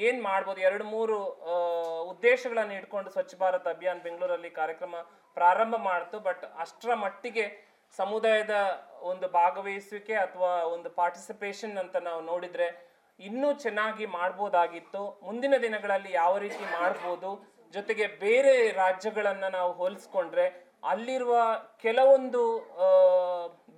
[0.07, 0.61] ಏನು ಮಾಡ್ಬೋದು?
[0.69, 1.17] ಎರಡು ಮೂರು
[2.13, 4.95] ಉದ್ದೇಶಗಳನ್ನು ಇಟ್ಕೊಂಡು ಸ್ವಚ್ಛ ಭಾರತ್ ಅಭಿಯಾನ್ ಬೆಂಗಳೂರಲ್ಲಿ ಕಾರ್ಯಕ್ರಮ
[5.37, 6.17] ಪ್ರಾರಂಭ ಮಾಡ್ತು.
[6.29, 7.45] ಬಟ್ ಅಷ್ಟರ ಮಟ್ಟಿಗೆ
[7.99, 8.57] ಸಮುದಾಯದ
[9.11, 12.69] ಒಂದು ಭಾಗವಹಿಸುವಿಕೆ ಅಥವಾ ಒಂದು ಪಾರ್ಟಿಸಿಪೇಷನ್ ಅಂತ ನಾವು ನೋಡಿದರೆ
[13.19, 15.03] ಇನ್ನೂ ಚೆನ್ನಾಗಿ ಮಾಡ್ಬೋದಾಗಿತ್ತು.
[15.27, 17.31] ಮುಂದಿನ ದಿನಗಳಲ್ಲಿ ಯಾವ ರೀತಿ ಮಾಡ್ಬೋದು?
[17.73, 20.47] ಜೊತೆಗೆ ಬೇರೆ ರಾಜ್ಯಗಳನ್ನು ನಾವು ಹೋಲಿಸ್ಕೊಂಡ್ರೆ
[20.85, 21.35] ಅಲ್ಲಿರುವ
[21.83, 22.41] ಕೆಲವೊಂದು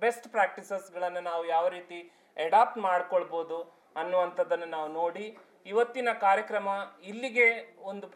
[0.01, 1.99] ಬೆಸ್ಟ್ ಪ್ರಾಕ್ಟೀಸಸ್ಗಳನ್ನು ನಾವು ಯಾವ ರೀತಿ
[2.37, 3.57] ಅಡಾಪ್ಟ್ ಮಾಡ್ಕೊಳ್ಬೋದು
[3.97, 5.25] ಅನ್ನುವಂಥದ್ದನ್ನು ನಾವು ನೋಡಿ
[5.65, 6.69] ಇವತ್ತಿನ ಕಾರ್ಯಕ್ರಮ
[7.03, 7.47] ಇಲ್ಲಿಗೆ
[7.83, 8.07] ಒಂದು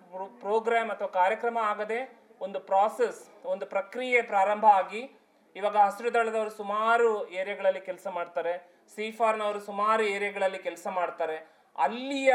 [0.42, 2.00] ಪ್ರೋಗ್ರಾಮ್ ಅಥವಾ ಕಾರ್ಯಕ್ರಮ ಆಗದೆ
[2.42, 5.02] ಒಂದು ಪ್ರಾಸೆಸ್ ಒಂದು ಪ್ರಕ್ರಿಯೆ ಪ್ರಾರಂಭ ಆಗಿ
[5.56, 8.54] ಇವಾಗ ಹಸಿರು ದಳದವರು ಸುಮಾರು ಏರಿಯಾಗಳಲ್ಲಿ ಕೆಲಸ ಮಾಡ್ತಾರೆ
[8.98, 11.38] ಸಿಫಾರ್ನವರು ಸುಮಾರು ಏರಿಯಾಗಳಲ್ಲಿ ಕೆಲಸ ಮಾಡ್ತಾರೆ,
[11.76, 12.34] ಅಲ್ಲಿಯ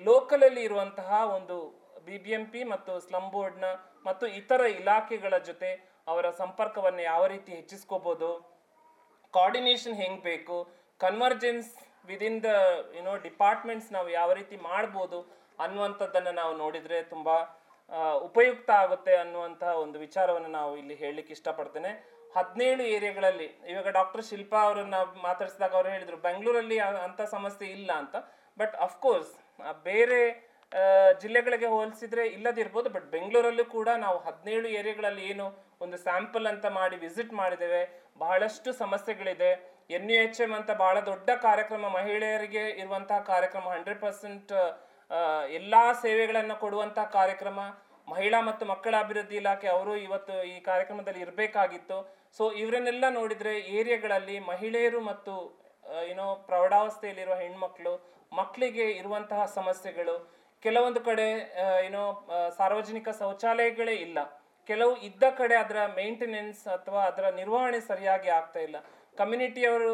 [0.00, 1.56] ಲೋಕಲಲ್ಲಿ ಇರುವಂತಹ ಒಂದು
[2.06, 3.66] ಬಿ ಬಿ ಎಂ ಪಿ ಮತ್ತು ಸ್ಲಮ್ ಬೋರ್ಡ್ನ
[4.08, 5.70] ಮತ್ತು ಇತರ ಇಲಾಖೆಗಳ ಜೊತೆ
[6.12, 8.30] ಅವರ ಸಂಪರ್ಕವನ್ನು ಯಾವ ರೀತಿ ಹೆಚ್ಚಿಸ್ಕೋಬೋದು?
[9.34, 10.56] ಕೋಆರ್ಡಿನೇಷನ್ ಹೆಂಗೆ ಬೇಕು?
[11.04, 11.72] Convergence
[12.10, 12.50] within the
[12.98, 15.18] you know departments ನಾವು ಯಾವ ರೀತಿ ಮಾಡ್ಬೋದು
[15.64, 17.28] ಅನ್ನುವಂಥದ್ದನ್ನು ನಾವು ನೋಡಿದರೆ ತುಂಬ
[18.26, 21.90] ಉಪಯುಕ್ತ ಆಗುತ್ತೆ ಅನ್ನುವಂತಹ ಒಂದು ವಿಚಾರವನ್ನು ನಾವು ಇಲ್ಲಿ ಹೇಳಲಿಕ್ಕೆ ಇಷ್ಟಪಡ್ತೇನೆ.
[22.36, 28.14] ಹದಿನೇಳು ಏರಿಯಾಗಳಲ್ಲಿ, ಇವಾಗ ಡಾಕ್ಟರ್ ಶಿಲ್ಪಾ ಅವರನ್ನ ಮಾತಾಡಿಸಿದಾಗ ಅವರು ಹೇಳಿದರು, ಬೆಂಗಳೂರಲ್ಲಿ ಅಂಥ ಸಮಸ್ಯೆ ಇಲ್ಲ ಅಂತ.
[28.60, 29.32] ಬಟ್ ಅಫ್ಕೋರ್ಸ್
[29.88, 30.20] ಬೇರೆ
[31.22, 35.46] ಜಿಲ್ಲೆಗಳಿಗೆ ಹೋಲಿಸಿದ್ರೆ ಇಲ್ಲದಿರ್ಬೋದು ಬಟ್ ಬೆಂಗಳೂರಲ್ಲೂ ಕೂಡ ನಾವು ಹದಿನೇಳು ಏರಿಯಾಗಳಲ್ಲಿ ಏನು
[35.84, 37.82] ಒಂದು ಸ್ಯಾಂಪಲ್ ಅಂತ ಮಾಡಿ ವಿಸಿಟ್ ಮಾಡಿದ್ದೇವೆ.
[38.22, 39.50] ಬಹಳಷ್ಟು ಸಮಸ್ಯೆಗಳಿದೆ.
[39.96, 44.52] ಎನ್ ಯು ಎಚ್ ಎಂ ಅಂತ ಬಹಳ ದೊಡ್ಡ ಕಾರ್ಯಕ್ರಮ ಮಹಿಳೆಯರಿಗೆ ಇರುವಂತಹ ಕಾರ್ಯಕ್ರಮ ಹಂಡ್ರೆಡ್ ಪರ್ಸೆಂಟ್
[45.58, 45.74] ಎಲ್ಲ
[46.04, 47.60] ಸೇವೆಗಳನ್ನು ಕೊಡುವಂತಹ ಕಾರ್ಯಕ್ರಮ.
[48.12, 51.98] ಮಹಿಳಾ ಮತ್ತು ಮಕ್ಕಳ ಅಭಿವೃದ್ಧಿ ಇಲಾಖೆ ಅವರು ಇವತ್ತು ಈ ಕಾರ್ಯಕ್ರಮದಲ್ಲಿ ಇರಬೇಕಾಗಿತ್ತು.
[52.38, 55.34] ಸೊ ಇವರನ್ನೆಲ್ಲ ನೋಡಿದ್ರೆ ಏರಿಯಾಗಳಲ್ಲಿ ಮಹಿಳೆಯರು ಮತ್ತು
[56.12, 57.92] ಏನೋ ಪ್ರೌಢಾವಸ್ಥೆಯಲ್ಲಿರುವ ಹೆಣ್ಮಕ್ಳು,
[58.40, 60.14] ಮಕ್ಕಳಿಗೆ ಇರುವಂತಹ ಸಮಸ್ಯೆಗಳು
[60.64, 61.26] ಕೆಲವೊಂದು ಕಡೆ
[61.86, 62.02] ಏನೋ
[62.58, 64.18] ಸಾರ್ವಜನಿಕ ಶೌಚಾಲಯಗಳೇ ಇಲ್ಲ.
[64.70, 68.78] ಕೆಲವು ಇದ್ದ ಕಡೆ ಅದರ ಮೇಂಟೆನೆನ್ಸ್ ಅಥವಾ ಅದರ ನಿರ್ವಹಣೆ ಸರಿಯಾಗಿ ಆಗ್ತಾ ಇಲ್ಲ.
[69.20, 69.90] ಕಮ್ಯುನಿಟಿಯವರು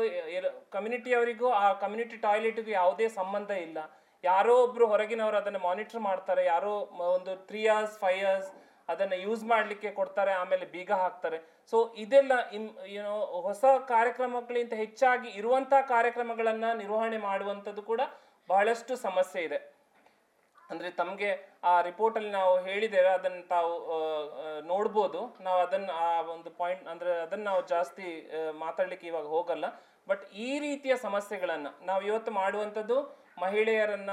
[0.75, 3.79] ಕಮ್ಯುನಿಟಿಯವರಿಗೂ, ಆ ಕಮ್ಯುನಿಟಿ ಟಾಯ್ಲೆಟ್ಗೂ ಯಾವುದೇ ಸಂಬಂಧ ಇಲ್ಲ.
[4.25, 6.73] ಯಾರೋ ಒಬ್ರು ಹೊರಗಿನವರು ಅದನ್ನು ಮಾನಿಟರ್ ಮಾಡ್ತಾರೆ, ಯಾರೋ
[7.17, 8.51] ಒಂದು ತ್ರೀ ಇಯರ್ಸ್ ಫೈವ್ ಇಯರ್ಸ್
[8.93, 11.39] ಅದನ್ನು ಯೂಸ್ ಮಾಡಲಿಕ್ಕೆ ಕೊಡ್ತಾರೆ, ಆಮೇಲೆ ಬೀಗ ಹಾಕ್ತಾರೆ.
[11.73, 13.15] ಸೊ ಇದೆಲ್ಲ ಇನ್, ಏನೋ,
[13.49, 18.03] ಹೊಸ ಕಾರ್ಯಕ್ರಮಗಳಿಂತ ಹೆಚ್ಚಾಗಿ ಇರುವಂತಹ ಕಾರ್ಯಕ್ರಮಗಳನ್ನು ನಿರ್ವಹಣೆ ಮಾಡುವಂಥದ್ದು ಕೂಡ
[18.49, 19.59] ಬಹಳಷ್ಟು ಸಮಸ್ಯೆ ಇದೆ.
[20.71, 21.31] ಅಂದರೆ ತಮಗೆ
[21.71, 23.73] ಆ ರಿಪೋರ್ಟಲ್ಲಿ ನಾವು ಹೇಳಿದ್ದೇವೆ, ಅದನ್ನು ತಾವು
[24.73, 25.21] ನೋಡ್ಬೋದು.
[25.47, 28.09] ನಾವು ಅದನ್ನು ಆ ಒಂದು ಪಾಯಿಂಟ್ ಅಂದರೆ ಅದನ್ನು ನಾವು ಜಾಸ್ತಿ
[28.65, 29.67] ಮಾತಾಡಲಿಕ್ಕೆ ಇವಾಗ ಹೋಗಲ್ಲ.
[30.11, 32.99] ಬಟ್ ಈ ರೀತಿಯ ಸಮಸ್ಯೆಗಳನ್ನು ನಾವು ಇವತ್ತು ಮಾಡುವಂಥದ್ದು
[33.45, 34.13] ಮಹಿಳೆಯರನ್ನ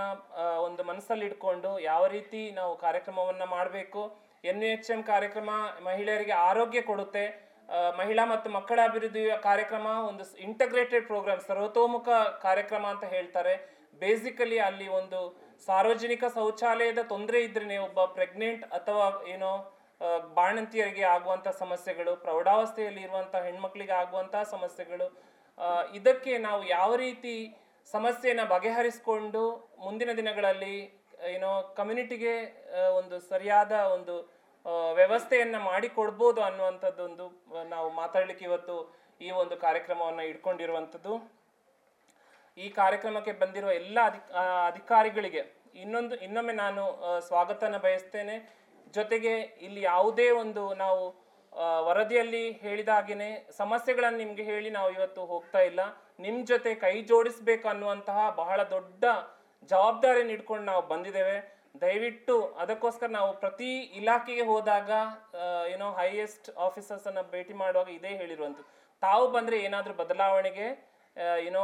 [0.68, 4.02] ಒಂದು ಮನಸ್ಸಲ್ಲಿ ಇಟ್ಕೊಂಡು ಯಾವ ರೀತಿ ನಾವು ಕಾರ್ಯಕ್ರಮವನ್ನು ಮಾಡಬೇಕು,
[4.50, 5.52] ಎನ್ ಎಚ್ ಎಂ ಕಾರ್ಯಕ್ರಮ
[5.88, 7.24] ಮಹಿಳೆಯರಿಗೆ ಆರೋಗ್ಯ ಕೊಡುತ್ತೆ
[8.00, 12.08] ಮಹಿಳಾ ಮತ್ತು ಮಕ್ಕಳ ಅಭಿವೃದ್ಧಿ ಕಾರ್ಯಕ್ರಮ, ಒಂದು ಇಂಟಗ್ರೇಟೆಡ್ ಪ್ರೋಗ್ರಾಮ್ ಸರ್ವತೋಮುಖ
[12.46, 13.54] ಕಾರ್ಯಕ್ರಮ ಅಂತ ಹೇಳ್ತಾರೆ.
[14.04, 15.20] ಬೇಸಿಕಲಿ ಅಲ್ಲಿ ಒಂದು
[15.68, 19.52] ಸಾರ್ವಜನಿಕ ಶೌಚಾಲಯದ ತೊಂದರೆ ಇದ್ರೆ ಒಬ್ಬ ಪ್ರೆಗ್ನೆಂಟ್ ಅಥವಾ ಏನೋ
[20.38, 25.08] ಬಾಣಂತಿಯರಿಗೆ ಆಗುವಂಥ ಸಮಸ್ಯೆಗಳು, ಪ್ರೌಢಾವಸ್ಥೆಯಲ್ಲಿ ಇರುವಂಥ ಹೆಣ್ಮಕ್ಳಿಗೆ ಆಗುವಂತಹ ಸಮಸ್ಯೆಗಳು
[25.98, 27.36] ಇದಕ್ಕೆ ನಾವು ಯಾವ ರೀತಿ
[27.94, 29.44] ಸಮಸ್ಯೆಯನ್ನು ಬಗೆಹರಿಸಿಕೊಂಡು
[29.86, 30.76] ಮುಂದಿನ ದಿನಗಳಲ್ಲಿ,
[31.34, 32.34] ಏನೋ, ಕಮ್ಯುನಿಟಿಗೆ
[33.00, 34.16] ಒಂದು ಸರಿಯಾದ ಒಂದು
[35.00, 37.26] ವ್ಯವಸ್ಥೆಯನ್ನು ಮಾಡಿಕೊಡ್ಬೋದು ಅನ್ನುವಂಥದ್ದೊಂದು
[37.74, 38.76] ನಾವು ಮಾತಾಡ್ಲಿಕ್ಕೆ ಇವತ್ತು
[39.22, 41.14] ಈ ಒಂದು ಕಾರ್ಯಕ್ರಮವನ್ನು ಇಟ್ಕೊಂಡಿರುವಂಥದ್ದು.
[42.64, 44.20] ಈ ಕಾರ್ಯಕ್ರಮಕ್ಕೆ ಬಂದಿರುವ ಎಲ್ಲ ಅಧಿ
[44.70, 45.42] ಅಧಿಕಾರಿಗಳಿಗೆ
[45.84, 46.84] ಇನ್ನೊಂದು, ಇನ್ನೊಮ್ಮೆ ನಾನು
[47.28, 48.36] ಸ್ವಾಗತನ ಬಯಸ್ತೇನೆ.
[48.98, 49.34] ಜೊತೆಗೆ
[49.66, 51.04] ಇಲ್ಲಿ ಯಾವುದೇ ಒಂದು ನಾವು
[51.88, 52.90] ವರದಿಯಲ್ಲಿ ಹೇಳಿದ
[53.62, 55.82] ಸಮಸ್ಯೆಗಳನ್ನು ನಿಮಗೆ ಹೇಳಿ ನಾವು ಇವತ್ತು ಹೋಗ್ತಾ ಇಲ್ಲ.
[56.26, 59.06] ನಿಮ್ಮ ಜೊತೆ ಕೈ ಜೋಡಿಸ್ಬೇಕು ಅನ್ನುವಂತಹ ಬಹಳ ದೊಡ್ಡ
[59.72, 61.38] ಜವಾಬ್ದಾರಿಯನ್ನು ಇಟ್ಕೊಂಡು ನಾವು ಬಂದಿದ್ದೇವೆ.
[61.84, 64.92] ದಯವಿಟ್ಟು ಅದಕ್ಕೋಸ್ಕರ ನಾವು ಪ್ರತಿ ಇಲಾಖೆಗೆ ಹೋದಾಗ
[65.74, 68.70] ಏನೋ ಹೈಯೆಸ್ಟ್ ಆಫೀಸರ್ಸ್ ಅನ್ನ ಭೇಟಿ ಮಾಡುವಾಗ ಇದೇ ಹೇಳಿರುವಂಥದ್ದು.
[69.04, 70.68] ತಾವು ಬಂದರೆ ಏನಾದರೂ ಬದಲಾವಣೆಗೆ
[71.18, 71.64] ಏನೋ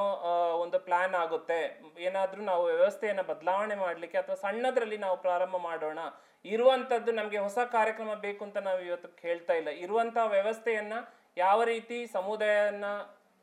[0.63, 1.81] ಒಂದು ಪ್ಲಾನ್ ಆಗುತ್ತೆ.
[2.00, 6.00] ಏನಾದರೂ ನಾವು ವ್ಯವಸ್ಥೆಯನ್ನು ಬದಲಾವಣೆ ಮಾಡಲಿಕ್ಕೆ ಅಥವಾ ಸಣ್ಣದರಲ್ಲಿ ನಾವು ಪ್ರಾರಂಭ ಮಾಡೋಣ.
[6.46, 9.70] ಇರುವಂಥದ್ದು ನಮಗೆ ಹೊಸ ಕಾರ್ಯಕ್ರಮ ಬೇಕು ಅಂತ ನಾವು ಇವತ್ತು ಹೇಳ್ತಾ ಇಲ್ಲ.
[9.70, 11.00] ಇರುವಂಥ ವ್ಯವಸ್ಥೆಯನ್ನು
[11.38, 12.86] ಯಾವ ರೀತಿ ಸಮುದಾಯನ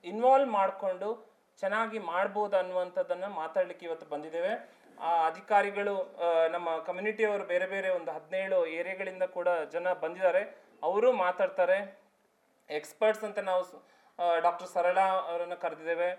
[0.05, 1.29] ಇನ್ವಾಲ್ವ್ ಮಾಡಿಕೊಂಡು
[1.61, 4.53] ಚೆನ್ನಾಗಿ ಮಾಡ್ಬೋದು ಅನ್ನುವಂಥದ್ದನ್ನು ಮಾತಾಡಲಿಕ್ಕೆ ಇವತ್ತು ಬಂದಿದ್ದೇವೆ.
[5.01, 6.17] ಆ, ಅಧಿಕಾರಿಗಳು
[6.51, 10.43] ನಮ್ಮ ಕಮ್ಯುನಿಟಿಯವರು ಬೇರೆ ಬೇರೆ ಒಂದು ಹದಿನೇಳು ಏರಿಯಾಗಳಿಂದ ಕೂಡ ಜನ ಬಂದಿದ್ದಾರೆ.
[10.83, 11.99] ಅವರು ಮಾತಾಡ್ತಾರೆ.
[12.71, 13.65] ಎಕ್ಸ್ಪರ್ಟ್ಸ್ ಅಂತ ನಾವು
[14.45, 14.99] ಡಾಕ್ಟರ್ ಸರಳ
[15.31, 16.11] ಅವರನ್ನು ಕರೆದಿದ್ದೇವೆ.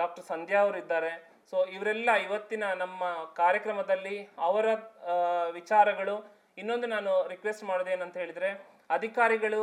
[0.00, 1.12] ಡಾಕ್ಟರ್ ಸಂಧ್ಯಾ ಅವರು ಇದ್ದಾರೆ
[1.50, 3.02] ಸೊ ಇವರೆಲ್ಲ ಇವತ್ತಿನ ನಮ್ಮ
[3.40, 4.16] ಕಾರ್ಯಕ್ರಮದಲ್ಲಿ
[4.48, 4.66] ಅವರ
[5.58, 6.16] ವಿಚಾರಗಳು
[6.60, 8.50] ಇನ್ನೊಂದು ನಾನು ರಿಕ್ವೆಸ್ಟ್ ಮಾಡೋದು ಏನಂತ ಹೇಳಿದರೆ,
[8.96, 9.60] ಅಧಿಕಾರಿಗಳು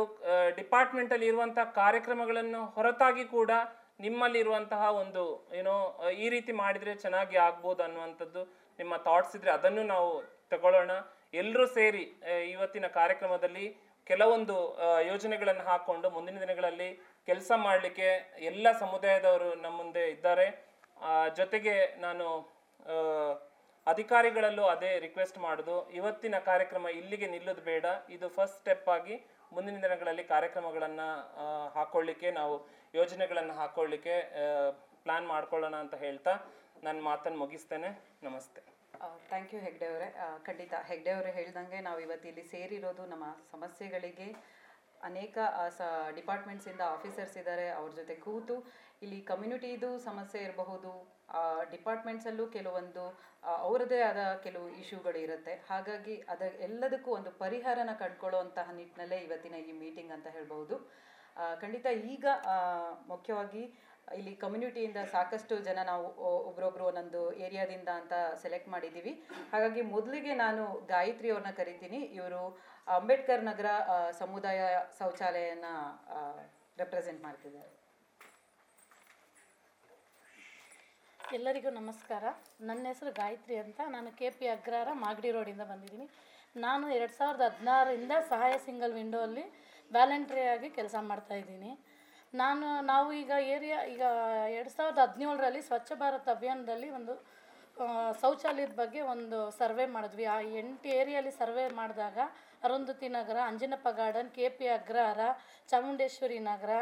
[0.60, 3.52] ಡಿಪಾರ್ಟ್ಮೆಂಟಲ್ಲಿ ಇರುವಂತಹ ಕಾರ್ಯಕ್ರಮಗಳನ್ನು ಹೊರತಾಗಿ ಕೂಡ
[4.04, 5.22] ನಿಮ್ಮಲ್ಲಿರುವಂತಹ ಒಂದು
[5.60, 5.74] ಏನೋ
[6.24, 8.42] ಈ ರೀತಿ ಮಾಡಿದರೆ ಚೆನ್ನಾಗಿ ಆಗ್ಬೋದು ಅನ್ನುವಂಥದ್ದು
[8.78, 10.10] ನಿಮ್ಮ ಥಾಟ್ಸ್ ಇದ್ರೆ ಅದನ್ನು ನಾವು
[10.52, 10.92] ತಗೊಳ್ಳೋಣ.
[11.40, 12.04] ಎಲ್ಲರೂ ಸೇರಿ
[12.54, 13.66] ಇವತ್ತಿನ ಕಾರ್ಯಕ್ರಮದಲ್ಲಿ
[14.10, 14.56] ಕೆಲವೊಂದು
[15.10, 16.88] ಯೋಜನೆಗಳನ್ನು ಹಾಕೊಂಡು ಮುಂದಿನ ದಿನಗಳಲ್ಲಿ
[17.28, 18.08] ಕೆಲಸ ಮಾಡಲಿಕ್ಕೆ
[18.50, 20.46] ಎಲ್ಲ ಸಮುದಾಯದವರು ನಮ್ಮ ಮುಂದೆ ಇದ್ದಾರೆ.
[21.38, 22.26] ಜೊತೆಗೆ ನಾನು
[23.86, 25.76] ಅಧಿಕಾರಿಗಳಲ್ಲೂ ಅದೇ ರಿಕ್ವೆಸ್ಟ್ ಮಾಡೋದು.
[25.98, 27.86] ಇವತ್ತಿನ ಕಾರ್ಯಕ್ರಮ ಇಲ್ಲಿಗೆ ನಿಲ್ಲೋದು ಬೇಡ.
[28.16, 29.16] ಇದು ಫಸ್ಟ್ ಸ್ಟೆಪ್ ಆಗಿ
[29.56, 31.08] ಮುಂದಿನ ದಿನಗಳಲ್ಲಿ ಕಾರ್ಯಕ್ರಮಗಳನ್ನು
[31.76, 32.54] ಹಾಕೊಳ್ಳಿಕ್ಕೆ, ನಾವು
[32.98, 34.16] ಯೋಜನೆಗಳನ್ನು ಹಾಕೊಳ್ಳಿಕ್ಕೆ
[35.04, 36.32] ಪ್ಲಾನ್ ಮಾಡ್ಕೊಳ್ಳೋಣ ಅಂತ ಹೇಳ್ತಾ
[36.86, 37.90] ನನ್ನ ಮಾತನ್ನು ಮುಗಿಸ್ತೇನೆ.
[38.26, 38.60] ನಮಸ್ತೆ.
[39.30, 40.08] ಥ್ಯಾಂಕ್ ಯು ಹೆಗ್ಡೆ ಅವರೇ
[40.46, 44.28] ಖಂಡಿತ ಹೆಗ್ಡೆ ಅವರೇ ಹೇಳ್ದಂಗೆ ನಾವು ಇವತ್ತು ಇಲ್ಲಿ ಸೇರಿರೋದು ನಮ್ಮ ಸಮಸ್ಯೆಗಳಿಗೆ
[45.08, 45.38] ಅನೇಕ
[45.78, 45.80] ಸ
[46.18, 48.56] ಡಿಪಾರ್ಟ್ಮೆಂಟ್ಸಿಂದ ಆಫೀಸರ್ಸ್ ಇದ್ದಾರೆ ಅವ್ರ ಜೊತೆ ಕೂತು
[49.04, 50.92] ಇಲ್ಲಿ ಕಮ್ಯುನಿಟಿದು ಸಮಸ್ಯೆ ಇರಬಹುದು
[51.74, 53.04] ಡಿಪಾರ್ಟ್ಮೆಂಟ್ಸಲ್ಲೂ ಕೆಲವೊಂದು
[53.66, 55.54] ಅವರದೇ ಆದ ಕೆಲವು ಇಶ್ಯೂಗಳು ಇರುತ್ತೆ.
[55.70, 60.76] ಹಾಗಾಗಿ ಅದ ಎಲ್ಲದಕ್ಕೂ ಒಂದು ಪರಿಹಾರನ ಕಂಡುಕೊಳ್ಳುವಂತಹ ನಿಟ್ಟಿನಲ್ಲೇ ಇವತ್ತಿನ ಈ ಮೀಟಿಂಗ್ ಅಂತ ಹೇಳ್ಬೋದು
[61.62, 62.26] ಖಂಡಿತ ಈಗ
[63.12, 63.62] ಮುಖ್ಯವಾಗಿ
[64.18, 66.06] ಇಲ್ಲಿ ಕಮ್ಯುನಿಟಿಯಿಂದ ಸಾಕಷ್ಟು ಜನ ನಾವು
[66.50, 69.12] ಒಬ್ರೊಬ್ರು ಒಂದೊಂದು ಏರಿಯಾದಿಂದ ಅಂತ ಸೆಲೆಕ್ಟ್ ಮಾಡಿದ್ದೀವಿ.
[69.52, 70.62] ಹಾಗಾಗಿ ಮೊದಲಿಗೆ ನಾನು
[70.92, 72.00] ಗಾಯತ್ರಿ ಅವ್ರನ್ನ ಕರಿತೀನಿ.
[72.18, 72.42] ಇವರು
[72.96, 73.68] ಅಂಬೇಡ್ಕರ್ ನಗರ
[74.20, 74.60] ಸಮುದಾಯ
[74.98, 75.66] ಶೌಚಾಲಯನ
[76.80, 77.72] ರೆಪ್ರೆಸೆಂಟ್ ಮಾಡ್ತಿದ್ದಾರೆ.
[81.38, 82.24] ಎಲ್ಲರಿಗೂ ನಮಸ್ಕಾರ.
[82.68, 83.80] ನನ್ನ ಹೆಸರು ಗಾಯತ್ರಿ ಅಂತ.
[83.94, 86.06] ನಾನು ಕೆ ಪಿ ಅಗ್ರಹಾರ ಮಾಗಡಿ ರೋಡಿಂದ ಬಂದಿದ್ದೀನಿ.
[86.64, 89.44] ನಾನು ಎರಡು ಸಾವಿರದ ಹದಿನಾರರಿಂದ ಸಹಾಯ ಸಿಂಗಲ್ ವಿಂಡೋ ಅಲ್ಲಿ
[89.96, 91.72] ವ್ಯಾಲಂಟ್ರಿಯಾಗಿ ಕೆಲಸ ಮಾಡ್ತಾ ಇದ್ದೀನಿ.
[92.34, 94.04] ನಾನು, ನಾವು ಈಗ ಏರಿಯಾ, ಈಗ
[94.58, 97.14] ಎರಡು ಸಾವಿರದ ಹದಿನೇಳರಲ್ಲಿ ಸ್ವಚ್ಛ ಭಾರತ್ ಅಭಿಯಾನದಲ್ಲಿ ಒಂದು
[98.22, 100.24] ಶೌಚಾಲಯದ ಬಗ್ಗೆ ಒಂದು ಸರ್ವೆ ಮಾಡಿದ್ವಿ.
[100.34, 102.18] ಆ ಎಂಟು ಏರಿಯಲ್ಲಿ ಸರ್ವೆ ಮಾಡಿದಾಗ
[102.62, 105.20] Arundhati Nagar, Anjanappa Garden K P Agrahara,
[105.70, 106.72] Chamundeshwari Nagar.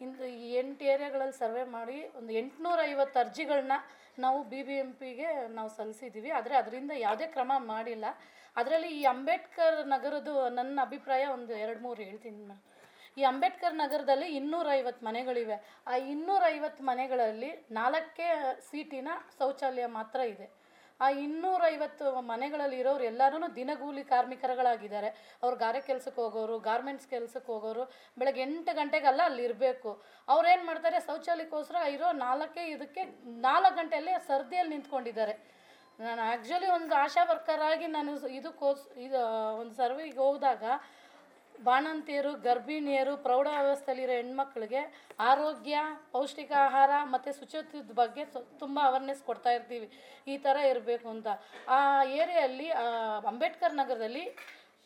[0.00, 3.74] ಇಂದು ಈ ಎಂಟು ಏರಿಯಾಗಳಲ್ಲಿ ಸರ್ವೆ ಮಾಡಿ ಒಂದು ಎಂಟುನೂರ ಐವತ್ತು ಅರ್ಜಿಗಳನ್ನ
[4.24, 8.06] ನಾವು ಬಿ ಬಿ ಎಂ ಪಿಗೆ ನಾವು ಸಲ್ಲಿಸಿದ್ದೀವಿ ಆದರೆ ಅದರಿಂದ ಯಾವುದೇ ಕ್ರಮ ಮಾಡಿಲ್ಲ.
[8.56, 12.62] ಅದರಲ್ಲಿ ಈ ಅಂಬೇಡ್ಕರ್ ನಗರದ್ದು ನನ್ನ ಅಭಿಪ್ರಾಯ ಒಂದು ಎರಡು ಮೂರು ಹೇಳ್ತೀನಿ ನಾನು
[13.20, 15.56] ಈ ಅಂಬೇಡ್ಕರ್ ನಗರದಲ್ಲಿ ಇನ್ನೂರೈವತ್ತು ಮನೆಗಳಿವೆ.
[15.90, 18.28] ಆ ಇನ್ನೂರೈವತ್ತು ಮನೆಗಳಲ್ಲಿ ನಾಲ್ಕೇ
[18.70, 19.08] ಸೀಟಿನ
[19.38, 20.46] ಶೌಚಾಲಯ ಮಾತ್ರ ಇದೆ.
[21.04, 25.10] ಆ ಇನ್ನೂರೈವತ್ತು ಮನೆಗಳಲ್ಲಿ ಇರೋರು ಎಲ್ಲರೂ ದಿನಗೂಲಿ ಕಾರ್ಮಿಕರುಗಳಾಗಿದ್ದಾರೆ.
[25.42, 27.84] ಅವ್ರು ಗಾರೆ ಕೆಲಸಕ್ಕೆ ಹೋಗೋರು, ಗಾರ್ಮೆಂಟ್ಸ್ ಕೆಲಸಕ್ಕೆ ಹೋಗೋರು,
[28.20, 29.92] ಬೆಳಗ್ಗೆ ಎಂಟು ಗಂಟೆಗೆಲ್ಲ ಅಲ್ಲಿ ಇರಬೇಕು.
[30.34, 33.04] ಅವ್ರು ಏನು ಮಾಡ್ತಾರೆ, ಶೌಚಾಲಯಕ್ಕೋಸ್ಕರ ಇರೋ ನಾಲ್ಕೇ ಇದಕ್ಕೆ
[33.48, 35.36] ನಾಲ್ಕು ಗಂಟೆಯಲ್ಲಿ ಸರ್ದಿಯಲ್ಲಿ ನಿಂತ್ಕೊಂಡಿದ್ದಾರೆ.
[35.98, 39.20] ನಾನು ಆ್ಯಕ್ಚುಲಿ ಒಂದು ಆಶಾ ವರ್ಕರ್ ಆಗಿ ನಾನು ಇದಕ್ಕೋಸ್ ಇದು
[39.62, 40.64] ಒಂದು ಸರ್ವೆಗೆ ಹೋದಾಗ
[41.68, 44.82] ಬಾಣಂತಿಯರು, ಗರ್ಭಿಣಿಯರು ಪ್ರೌಢಾವಸ್ಥೆಯಲ್ಲಿರೋ ಹೆಣ್ಮಕ್ಳಿಗೆ
[45.30, 45.78] ಆರೋಗ್ಯ
[46.14, 48.24] ಪೌಷ್ಟಿಕ ಆಹಾರ ಮತ್ತು ಶುಚಿತ್ವದ ಬಗ್ಗೆ
[48.62, 49.88] ತುಂಬ ಅವೇರ್ನೆಸ್ ಕೊಡ್ತಾ ಇರ್ತೀವಿ.
[50.32, 51.28] ಈ ಥರ ಇರಬೇಕು ಅಂತ.
[51.76, 51.78] ಆ
[52.20, 52.68] ಏರಿಯಲ್ಲಿ
[53.32, 54.24] ಅಂಬೇಡ್ಕರ್ ನಗರದಲ್ಲಿ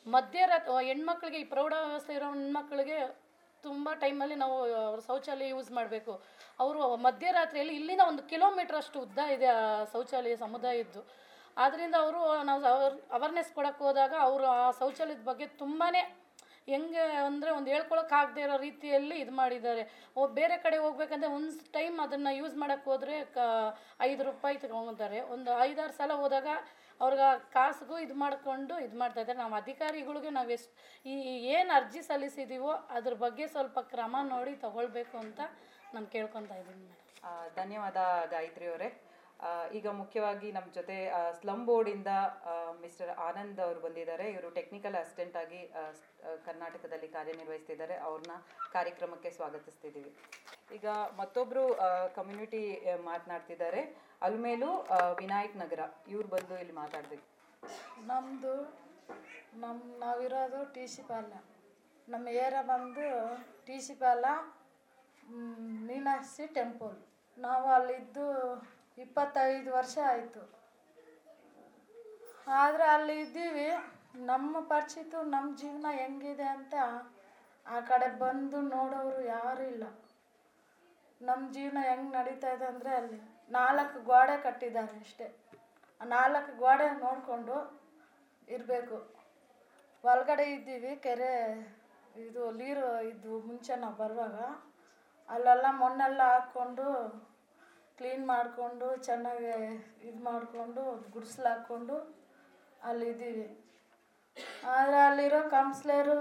[0.07, 2.99] ಮಧ್ಯರಾತ್ರಿ ಹೆಣ್ಮಕ್ಳಿಗೆ, ಈ ಪ್ರೌಢಾವಸ್ಥೆ ಇರೋ ಹೆಣ್ಮಕ್ಳಿಗೆ
[3.65, 4.57] ತುಂಬ ಟೈಮಲ್ಲಿ ನಾವು
[4.89, 6.15] ಅವ್ರ ಶೌಚಾಲಯ ಯೂಸ್ ಮಾಡಬೇಕು.
[6.63, 11.03] ಅವರು ಮಧ್ಯರಾತ್ರಿಯಲ್ಲಿ ಇಲ್ಲಿನ ಒಂದು ಕಿಲೋಮೀಟ್ರ್ ಅಷ್ಟು ಉದ್ದ ಇದೆ ಆ ಶೌಚಾಲಯ ಸಮುದಾಯದ್ದು.
[11.65, 15.89] ಆದ್ದರಿಂದ ಅವರು ನಾವು ಅವರ್ ಅವೇರ್ನೆಸ್ ಕೊಡೋಕ್ಕೆ ಹೋದಾಗ ಅವರು ಆ ಶೌಚಾಲಯದ ಬಗ್ಗೆ ತುಂಬಾ
[16.69, 19.83] ಹೆಂಗೆ ಅಂದರೆ ಒಂದು ಹೇಳ್ಕೊಳಕ್ಕಾಗದೇ ಇರೋ ರೀತಿಯಲ್ಲಿ ಇದು ಮಾಡಿದ್ದಾರೆ.
[20.17, 23.39] ಓ, ಬೇರೆ ಕಡೆ ಹೋಗ್ಬೇಕಂದ್ರೆ ಒಂದು ಟೈಮ್ ಅದನ್ನು ಯೂಸ್ ಮಾಡೋಕ್ಕೆ ಹೋದರೆ ಕ,
[24.09, 26.49] ಐದು ರೂಪಾಯಿ ತಗೊಂತಾರೆ ಒಂದು ಐದಾರು ಸಲ ಹೋದಾಗ
[27.01, 29.39] ಅವ್ರಿಗೆ ಕಾಸಿಗೂ ಇದು ಮಾಡಿಕೊಂಡು ಇದು ಮಾಡ್ತಾ ಇದ್ದಾರೆ.
[29.39, 30.75] ನಾವು ಅಧಿಕಾರಿಗಳಿಗೆ ನಾವು ಎಷ್ಟು,
[31.07, 31.15] ಈ
[31.57, 35.41] ಏನು ಅರ್ಜಿ ಸಲ್ಲಿಸಿದ್ದೀವೋ ಅದ್ರ ಬಗ್ಗೆ ಸ್ವಲ್ಪ ಕ್ರಮ ನೋಡಿ ತಗೊಳ್ಬೇಕು ಅಂತ
[35.95, 36.89] ನಾನು ಕೇಳ್ಕೊತಾ ಇದ್ದೀನಿ
[37.57, 37.99] ಧನ್ಯವಾದ
[38.33, 38.89] ಗಾಯತ್ರಿ ಅವರೇ.
[39.79, 40.97] ಈಗ ಮುಖ್ಯವಾಗಿ ನಮ್ಮ ಜೊತೆ
[41.41, 42.11] ಸ್ಲಮ್ ಬೋರ್ಡಿಂದ
[42.85, 44.27] ಮಿಸ್ಟರ್ ಆನಂದ್ ಅವರು ಬಂದಿದ್ದಾರೆ.
[44.35, 45.61] ಇವರು ಟೆಕ್ನಿಕಲ್ ಅಸಿಸ್ಟೆಂಟ್ ಆಗಿ
[46.47, 47.97] ಕರ್ನಾಟಕದಲ್ಲಿ ಕಾರ್ಯನಿರ್ವಹಿಸ್ತಿದ್ದಾರೆ.
[48.09, 48.37] ಅವ್ರನ್ನ
[48.77, 50.13] ಕಾರ್ಯಕ್ರಮಕ್ಕೆ ಸ್ವಾಗತಿಸ್ತಿದ್ದೀವಿ.
[50.77, 50.87] ಈಗ
[51.21, 51.65] ಮತ್ತೊಬ್ಬರು
[52.19, 52.63] ಕಮ್ಯುನಿಟಿ
[53.11, 53.83] ಮಾತನಾಡ್ತಿದ್ದಾರೆ.
[54.27, 54.71] ಅಲ್ಮೇಲು
[55.23, 55.81] ವಿನಾಯಕ್ ನಗರ.
[56.15, 57.27] ಇವ್ರು ಬಂದು ಇಲ್ಲಿ ಮಾತಾಡ್ಬೇಕು
[58.11, 58.55] ನಮ್ಮದು
[59.63, 61.33] ನಮ್ಮ ನಾವಿರೋದು ಟಿ ಸಿ ಪಾಲ.
[62.09, 63.07] ನಮ್ಮ ಏರ ಬಂದು
[63.67, 64.25] ಟಿ ಸಿ ಪಾಲ
[65.89, 66.97] ಮೀನಾಕ್ಷಿ ಟೆಂಪಲ್.
[67.37, 68.27] ನಾವು ಅಲ್ಲಿದ್ದು
[69.05, 70.43] ಇಪ್ಪತ್ತೈದು ವರ್ಷ ಆಯಿತು.
[72.47, 73.69] ಆದರೆ ಅಲ್ಲಿ ಇದ್ದೀವಿ.
[74.31, 76.75] ನಮ್ಮ ಪರಿಚಿತು ನಮ್ಮ ಜೀವನ ಹೆಂಗಿದೆ ಅಂತ
[77.67, 79.85] ಆ ಕಡೆ ಬಂದು ನೋಡೋರು ಯಾರೂ ಇಲ್ಲ.
[81.21, 83.19] ನಮ್ಮ ಜೀವನ ಹೆಂಗೆ ನಡೀತಾ ಇದೆ ಅಂದರೆ ಅಲ್ಲಿ
[83.51, 85.27] ನಾಲ್ಕು ಗೋಡೆ ಕಟ್ಟಿದ್ದಾರೆ ಅಷ್ಟೇ.
[86.01, 87.57] ಆ ನಾಲ್ಕು ಗೋಡೆ ನೋಡಿಕೊಂಡು
[88.49, 88.99] ಇರಬೇಕು.
[90.05, 91.35] ಒಳಗಡೆ ಇದ್ದೀವಿ, ಕೆರೆ,
[92.15, 94.39] ಇದು ನೀರು ಇದು ಮುಂಚೆ ನಾವು ಬರುವಾಗ.
[95.29, 96.87] ಅಲ್ಲೆಲ್ಲ ಮಣ್ಣೆಲ್ಲ ಹಾಕ್ಕೊಂಡು
[97.99, 99.53] ಕ್ಲೀನ್ ಮಾಡಿಕೊಂಡು ಚೆನ್ನಾಗಿ
[100.09, 100.83] ಇದು ಮಾಡಿಕೊಂಡು
[101.15, 101.97] ಗುಡಿಸ್ಲು ಹಾಕ್ಕೊಂಡು
[102.89, 103.47] ಅಲ್ಲಿದ್ದೀವಿ.
[104.75, 106.19] ಆದರೆ ಅಲ್ಲಿರೋ ಕೌನ್ಸ್ಲರು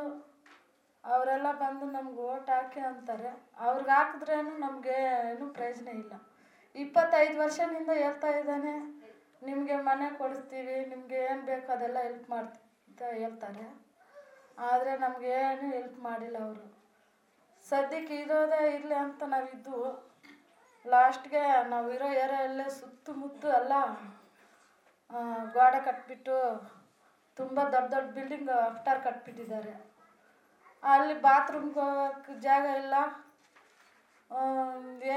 [1.04, 3.32] ಅವರೆಲ್ಲ ಬಂದು ನಮ್ಗೆ ಓಟ್ ಹಾಕಿ ಅಂತಾರೆ.
[3.66, 4.98] ಅವ್ರಿಗೆ ಹಾಕಿದ್ರೇನು ನಮಗೆ
[5.32, 6.14] ಏನು ಪ್ರಯೋಜನ ಇಲ್ಲ.
[6.76, 8.74] ಇಪ್ಪತ್ತೈದು ವರ್ಷದಿಂದ ಹೇಳ್ತಾ ಇದ್ದಾನೆ,
[9.42, 13.66] ನಿಮಗೆ ಮನೆ ಕೊಡಿಸ್ತೀವಿ, ನಿಮಗೆ ಏನು ಬೇಕು ಅದೆಲ್ಲ ಹೆಲ್ಪ್ ಮಾಡ್ತಾ ಹೇಳ್ತಾರೆ.
[14.70, 16.66] ಆದರೆ ನಮಗೆ ಏನು ಹೆಲ್ಪ್ ಮಾಡಿಲ್ಲ ಅವರು.
[17.66, 19.78] ಸದ್ಯಕ್ಕೆ ಇರೋದೇ ಇರಲಿ ಅಂತ ನಾವಿದ್ದು
[20.86, 23.74] ಲಾಸ್ಟ್ಗೆ ನಾವು ಇರೋ ಏರಿಯಲ್ಲೇ ಸುತ್ತಮುತ್ತ ಎಲ್ಲ
[25.56, 26.36] ಗೋಡೆ ಕಟ್ಬಿಟ್ಟು
[27.38, 29.74] ತುಂಬ ದೊಡ್ಡ ದೊಡ್ಡ ಬಿಲ್ಡಿಂಗ್ ಅಫ್ಟಾರ್ ಕಟ್ಬಿಟ್ಟಿದ್ದಾರೆ.
[30.84, 32.96] ಅಲ್ಲಿ ಬಾತ್ರೂಮ್ಗೆ ಹೋಗೋಕ್ಕೆ ಜಾಗ ಇಲ್ಲ.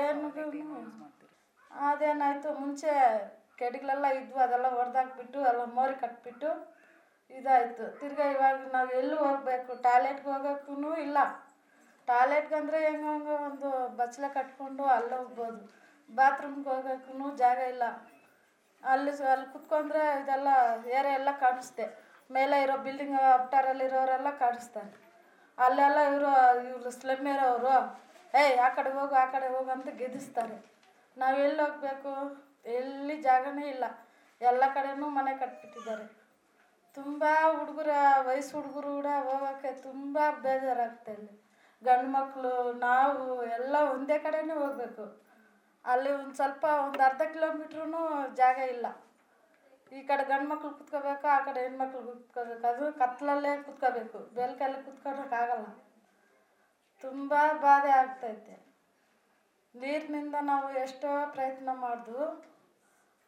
[0.00, 0.30] ಏನು
[1.70, 2.92] ಅದೇನಾಯಿತು ಮುಂಚೆ
[3.58, 6.50] ಕೆಡಿಗಳೆಲ್ಲ ಇದ್ವು ಅದೆಲ್ಲ ಹೊಡೆದಾಕ್ಬಿಟ್ಟು ಎಲ್ಲ ಮೋರಿ ಕಟ್ಬಿಟ್ಟು
[7.30, 7.84] ಇದಾಯಿತು.
[8.00, 9.82] ತಿರ್ಗಾ ಇವಾಗ ನಾವು ಎಲ್ಲೂ ಹೋಗ್ಬೇಕು.
[9.82, 11.18] ಟಾಯ್ಲೆಟ್ಗೆ ಹೋಗೋಕ್ಕೂ ಇಲ್ಲ.
[12.08, 15.62] ಟಾಯ್ಲೆಟ್ಗೆ ಅಂದರೆ ಹೆಂಗೆ ಹಂಗೆ ಒಂದು ಬಚ್ಚಲ ಕಟ್ಕೊಂಡು ಅಲ್ಲಿ ಹೋಗ್ಬೋದು.
[16.08, 17.84] ಬಾತ್ರೂಮ್ಗೆ ಹೋಗೋಕ್ಕೂ ಜಾಗ ಇಲ್ಲ.
[18.82, 20.48] ಅಲ್ಲಿ ಅಲ್ಲಿ ಕುತ್ಕೊಂಡ್ರೆ ಇದೆಲ್ಲ
[20.98, 21.86] ಏರಿಯಾ ಎಲ್ಲ ಕಾಣಿಸ್ತೆ.
[22.30, 24.92] ಮೇಲೆ ಇರೋ ಬಿಲ್ಡಿಂಗ್ ಅಪ್ಟಾರಲ್ಲಿರೋರೆಲ್ಲ ಕಾಣಿಸ್ತಾರೆ
[25.58, 26.30] ಅಲ್ಲೆಲ್ಲ ಇವರು
[26.68, 27.76] ಇವರು ಸ್ಲಮ್ ಇರೋರು
[28.34, 30.56] ಏಯ್, ಆ ಕಡೆ ಹೋಗು, ಆ ಕಡೆ ಹೋಗು ಅಂತ ಗೆದಿಸ್ತಾರೆ.
[31.16, 32.12] ನಾವು ಎಲ್ಲಿ ಹೋಗ್ಬೇಕು?
[32.78, 33.84] ಎಲ್ಲಿ ಜಾಗನೇ ಇಲ್ಲ.
[34.40, 36.06] ಎಲ್ಲ ಕಡೆನೂ ಮನೆ ಕಟ್ಬಿಟ್ಟಿದ್ದಾರೆ.
[36.96, 37.24] ತುಂಬ
[37.58, 37.90] ಹುಡುಗರ,
[38.26, 41.34] ವಯಸ್ಸು ಹುಡುಗರು ಕೂಡ ಹೋಗೋಕ್ಕೆ ತುಂಬ ಬೇಜಾರಾಗ್ತಾ ಇಲ್ಲಿ
[41.82, 45.25] ಗಂಡು ಮಕ್ಕಳು ನಾವು ಎಲ್ಲ ಒಂದೇ ಕಡೆನೇ ಹೋಗ್ಬೇಕು.
[45.92, 48.02] ಅಲ್ಲಿ ಒಂದು ಸ್ವಲ್ಪ ಒಂದು ಅರ್ಧ ಕಿಲೋಮೀಟ್ರೂ
[48.40, 48.86] ಜಾಗ ಇಲ್ಲ.
[49.92, 52.64] ಈ ಕಡೆ ಗಂಡು ಮಕ್ಳು ಕುತ್ಕೋಬೇಕು, ಆ ಕಡೆ ಹೆಣ್ಮಕ್ಳು ಕುತ್ಕೋಬೇಕು.
[52.72, 54.18] ಅದು ಕತ್ತಲಲ್ಲೇ ಕುತ್ಕೋಬೇಕು.
[54.38, 55.66] ಬೆಲ್ಕಲ್ಲಿ ಕುತ್ಕೊಳಕ್ಕಾಗಲ್ಲ
[57.04, 58.56] ತುಂಬ ಬಾಧೆ ಆಗ್ತೈತೆ.
[59.74, 62.26] ನೀರಿನಿಂದ ನಾವು ಎಷ್ಟೋ ಪ್ರಯತ್ನ ಮಾಡಿದ್ವು.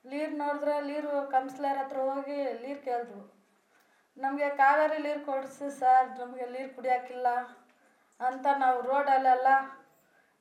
[0.04, 3.22] ನೀರು ನೋಡಿದ್ರೆ ನೀರು ಕಂಸ್ಲೇರ್ ಹತ್ರ ಹೋಗಿ ನೀರು ಕೇಳಿದ್ರು
[4.16, 7.28] ನಮಗೆ ಕಾವೇರಿ ನೀರು ಕೊಡಿಸಿ, ಸರ್, ನಮಗೆ ನೀರು ಕುಡಿಯೋಕ್ಕಿಲ್ಲ
[8.20, 9.48] ಅಂತ ನಾವು ರೋಡಲ್ಲೆಲ್ಲ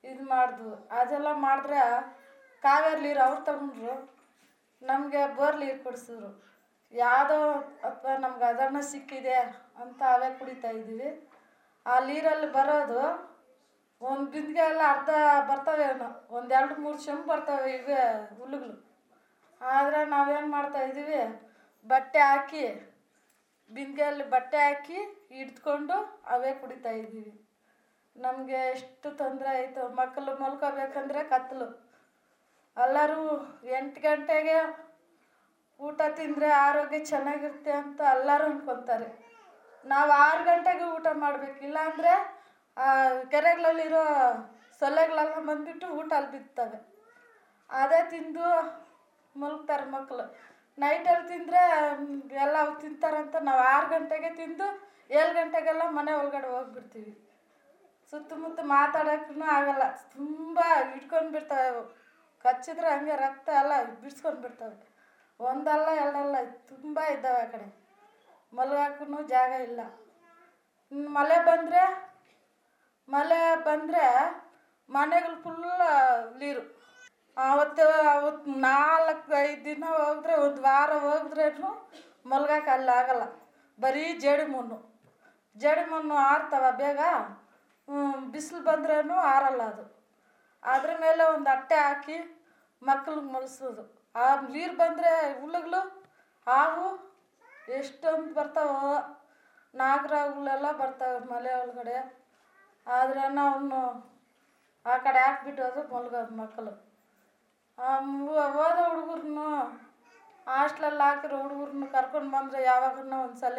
[0.04, 1.80] ಇದು ಮಾಡಿದ್ವು ಅದೆಲ್ಲ ಮಾಡಿದ್ರೆ
[2.64, 3.94] ಕಾವೇರಿ ನೀರು ಅವ್ರು ತಗೊಂಡ್ರು,
[4.82, 6.30] ನಮಗೆ ಬೋರ್ ನೀರು ಕೊಡಿಸಿದ್ರು.
[6.92, 7.38] ಯಾವುದೋ
[7.88, 9.38] ಅಥವಾ ನಮ್ಗೆ ಅದನ್ನ ಸಿಕ್ಕಿದೆ
[9.82, 11.10] ಅಂತ ಅವೇ ಕುಡಿತಾ ಇದ್ದೀವಿ.
[11.86, 13.00] ಆ ನೀರಲ್ಲಿ ಬರೋದು
[14.02, 15.10] ಒಂದು ಬಿಂದಿಗೆ ಎಲ್ಲ ಅರ್ಧ
[15.50, 15.86] ಬರ್ತವೆ
[16.36, 18.02] ಒಂದು ಎರಡು ಮೂರು ಚೆಂಬು ಬರ್ತವೆ ಇವೇ
[18.38, 18.76] ಹುಲ್ಲುಗಳು.
[19.60, 21.20] ಆದರೆ ನಾವೇನು ಮಾಡ್ತಾ ಇದ್ದೀವಿ,
[21.86, 22.64] ಬಟ್ಟೆ ಹಾಕಿ,
[23.70, 24.98] ಬಿಂದಿಗೆಯಲ್ಲಿ ಬಟ್ಟೆ ಹಾಕಿ
[25.36, 25.96] ಹಿಡ್ಕೊಂಡು
[26.34, 27.32] ಅವೇ ಕುಡಿತಾ ಇದ್ದೀವಿ.
[28.24, 29.82] ನಮಗೆ ಎಷ್ಟು ತೊಂದರೆ ಆಯಿತು?
[30.00, 31.68] ಮಕ್ಕಳು ಮಲ್ಕೋಬೇಕಂದ್ರೆ ಕತ್ತಲು
[32.76, 33.22] ಎಲ್ಲರೂ
[33.78, 34.56] ಎಂಟು ಗಂಟೆಗೆ
[35.80, 39.08] ಊಟ ತಿಂದರೆ ಆರೋಗ್ಯ ಚೆನ್ನಾಗಿರುತ್ತೆ ಅಂತ ಎಲ್ಲರೂ ಅನ್ಕೊತಾರೆ.
[39.84, 41.60] ನಾವು ಆರು ಗಂಟೆಗೆ ಊಟ ಮಾಡಬೇಕು.
[41.68, 42.12] ಇಲ್ಲಾಂದರೆ
[43.32, 44.02] ಕೆರೆಗಳಲ್ಲಿರೋ
[44.80, 46.78] ಸೊಳ್ಳೆಗಳೆಲ್ಲ ಬಂದುಬಿಟ್ಟು ಊಟ ಅಲ್ಲಿ ಬಿತ್ತವೆ
[47.70, 48.44] ಅದೇ ತಿಂದು
[49.34, 50.24] ಮಲ್ಗ್ತಾರೆ ಮಕ್ಕಳು
[50.78, 51.62] ನೈಟಲ್ಲಿ ತಿಂದರೆ
[52.44, 54.66] ಎಲ್ಲ ತಿಂತಾರಂತ ನಾವು ಆರು ಗಂಟೆಗೆ ತಿಂದು
[55.18, 57.12] ಏಳು ಗಂಟೆಗೆಲ್ಲ ಮನೆ ಒಳಗಡೆ ಹೋಗ್ಬಿಡ್ತೀವಿ.
[58.12, 59.84] ಸುತ್ತಮುತ್ತ ಮಾತಾಡೋಕ್ಕೂ ಆಗಲ್ಲ.
[60.16, 60.58] ತುಂಬ
[60.90, 61.82] ಹಿಡ್ಕೊಂಡು ಬಿಡ್ತಾವೆ ಅವು.
[62.44, 64.76] ಕಚ್ಚಿದ್ರೆ ಹಂಗೆ ರಕ್ತ ಎಲ್ಲ ಬಿಡ್ಸ್ಕೊಂಡು ಬಿಡ್ತಾವೆ.
[65.40, 66.36] ಒಂದಲ್ಲ ಎರಡಲ್ಲ
[66.68, 67.68] ತುಂಬ ಇದ್ದಾವೆ ಆ ಕಡೆ.
[68.52, 69.80] ಮಲಗಕ್ಕೂ ಜಾಗ ಇಲ್ಲ.
[71.16, 71.82] ಮಳೆ ಬಂದರೆ
[73.08, 74.04] ಮಳೆ ಬಂದರೆ
[74.90, 75.64] ಮನೆಗಳು ಫುಲ್
[76.40, 76.62] ನೀರು.
[77.36, 81.70] ಅವತ್ತು ಅವತ್ತು ನಾಲ್ಕು, ಐದು ದಿನ ಹೋಗಿದ್ರೆ ಒಂದು ವಾರ ಹೋಗಿದ್ರೂ
[82.26, 83.24] ಮಲ್ಗಕ್ಕೆ ಅಲ್ಲಿ ಆಗಲ್ಲ.
[83.78, 84.78] ಬರೀ ಜೇಡಿ ಮಣ್ಣು
[85.56, 87.00] ಜೇಡಿ ಮಣ್ಣು ಆರ್ತವ ಬೇಗ?
[88.30, 89.98] ಬಿಸಿಲು ಬಂದ್ರೂ ಆರಲ್ಲ ಅದು.
[90.62, 92.46] ಅದ್ರ ಮೇಲೆ ಒಂದು ಅಟ್ಟೆ ಹಾಕಿ
[92.82, 94.12] ಮಕ್ಳಿಗೆ ಮಲಸೋದು.
[94.16, 95.80] ಆ ನೀರು ಬಂದರೆ ಹುಳುಗಳು
[96.46, 97.08] ಹಾವು
[97.68, 98.94] ಎಷ್ಟೊಂದು ಬರ್ತಾವೋ
[99.74, 102.28] ನಾಗರಗಳೆಲ್ಲ ಬರ್ತಾವೆ ಮಲೆ ಒಳಗಡೆ.
[102.86, 103.74] ಆದರೆ ನಾವು
[104.86, 106.88] ಆ ಕಡೆ ಹಾಕ್ಬಿಟ್ಟು ಅದು ಮಲ್ಗೋದು ಮಕ್ಕಳು
[107.78, 109.64] ಓದೋ ಮು- ಹೋದ ಹುಡುಗರ್ನು
[110.46, 112.68] ಹಾಸ್ಟ್ಲಲ್ಲಿ ಹಾಕಿರೋ ಹುಡುಗರ್ನು ಕರ್ಕೊಂಡು ಬಂದರೆ
[113.22, 113.58] ಒಂದು ಸಲ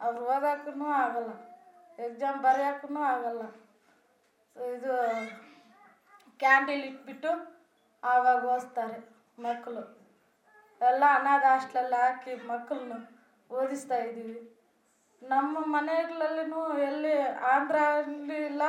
[0.00, 1.51] ಅವ್ರು ಓದೋಕ್ಕೂ ಆಗಲ್ಲ.
[1.98, 3.42] ಎಕ್ಸಾಮ್ ಬರೆಯೋಕ್ಕೂ ಆಗಲ್ಲ.
[4.56, 4.94] ಇದು
[6.40, 7.32] ಕ್ಯಾಂಡೀಲ್ ಇಟ್ಬಿಟ್ಟು
[8.02, 8.98] ಆವಾಗ ಓದಿಸ್ತಾರೆ
[9.46, 9.82] ಮಕ್ಕಳು
[10.80, 12.98] ಎಲ್ಲ ಅನಾಥ ಹಾಸ್ಟ್ಲಲ್ಲಿ ಹಾಕಿ ಮಕ್ಕಳನ್ನು
[13.50, 14.40] ಓದಿಸ್ತಾ ಇದ್ದೀವಿ.
[15.22, 17.14] ನಮ್ಮ ಮನೆಗಳಲ್ಲೂ ಎಲ್ಲಿ
[17.52, 18.62] ಆಂಧ್ರಲ್ಲಿ ಇಲ್ಲ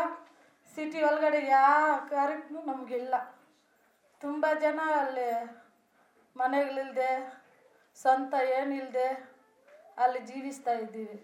[0.75, 3.15] ಸಿಟಿ ಒಳಗಡೆ ಯಾವ ಕಾರ್ಯಕ್ಕೂ ನಮಗಿಲ್ಲ.
[4.21, 5.29] ತುಂಬ ಜನ ಅಲ್ಲಿ
[6.35, 7.11] ಮನೆಗಳಿಲ್ಲದೆ
[7.97, 9.07] ಸ್ವಂತ ಏನಿಲ್ಲದೆ
[9.97, 11.17] ಅಲ್ಲಿ ಜೀವಿಸ್ತಾ ಇದ್ದೀವಿ.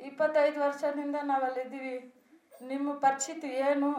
[0.00, 1.94] ಇಪ್ಪತ್ತೈದು ವರ್ಷದಿಂದ ನಾವು ಅಲ್ಲಿದ್ದೀವಿ
[2.70, 3.90] ನಿಮ್ಮ ಪರಿಸ್ಥಿತಿ ಏನು?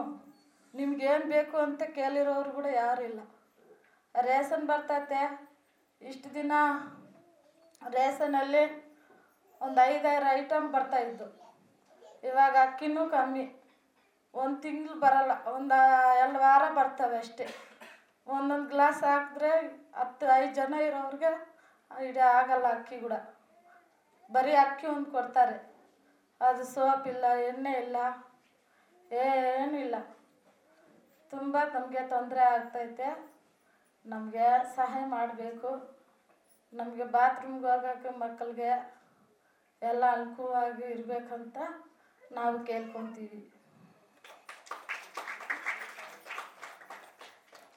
[0.74, 3.20] ನಿಮ್ಗೇನು ಬೇಕು ಅಂತ ಕೇಳಿರೋರು ಕೂಡ ಯಾರು ಇಲ್ಲ.
[4.14, 5.20] ರೇಷನ್ ಬರ್ತೈತೆ.
[6.00, 6.52] ಇಷ್ಟು ದಿನ
[7.82, 8.64] ರೇಷನಲ್ಲಿ
[9.60, 11.26] ಒಂದು ಐದಾರು ಐಟಮ್ ಬರ್ತಾಯಿದ್ದು
[12.28, 13.44] ಇವಾಗ ಅಕ್ಕಿನೂ ಕಮ್ಮಿ.
[14.34, 15.78] ಒಂದು ತಿಂಗಳು ಬರಲ್ಲ, ಒಂದು
[16.22, 17.46] ಎರಡು ವಾರ ಬರ್ತವೆ ಅಷ್ಟೇ.
[18.26, 19.50] ಒಂದೊಂದು ಗ್ಲಾಸ್ ಹಾಕಿದ್ರೆ
[20.00, 21.30] ಹತ್ತು, ಐದು ಜನ ಇರೋರಿಗೆ
[22.08, 23.12] ಇಡೀ ಆಗಲ್ಲ ಅಕ್ಕಿ ಕೂಡ.
[24.30, 25.73] ಬರೀ ಅಕ್ಕಿ ಒಂದು ಕೊಡ್ತಾರೆ.
[26.40, 27.96] ಅದು ಸೋಪ್ ಇಲ್ಲ, ಎಣ್ಣೆ ಇಲ್ಲ,
[29.12, 29.94] ಏನೂ ಇಲ್ಲ.
[31.30, 33.34] ತುಂಬ ನಮಗೆ ತೊಂದರೆ ಆಗ್ತೈತೆ.
[34.06, 35.70] ನಮಗೆ ಸಹಾಯ ಮಾಡಬೇಕು.
[36.72, 38.70] ನಮಗೆ ಬಾತ್ರೂಮ್ಗೆ ಹೋಗೋಕ್ಕೆ ಮಕ್ಕಳಿಗೆ
[39.82, 41.56] ಎಲ್ಲ ಅನುಕೂಲವಾಗಿ ಇರಬೇಕಂತ
[42.32, 43.63] ನಾವು ಕೇಳ್ಕೊತೀವಿ.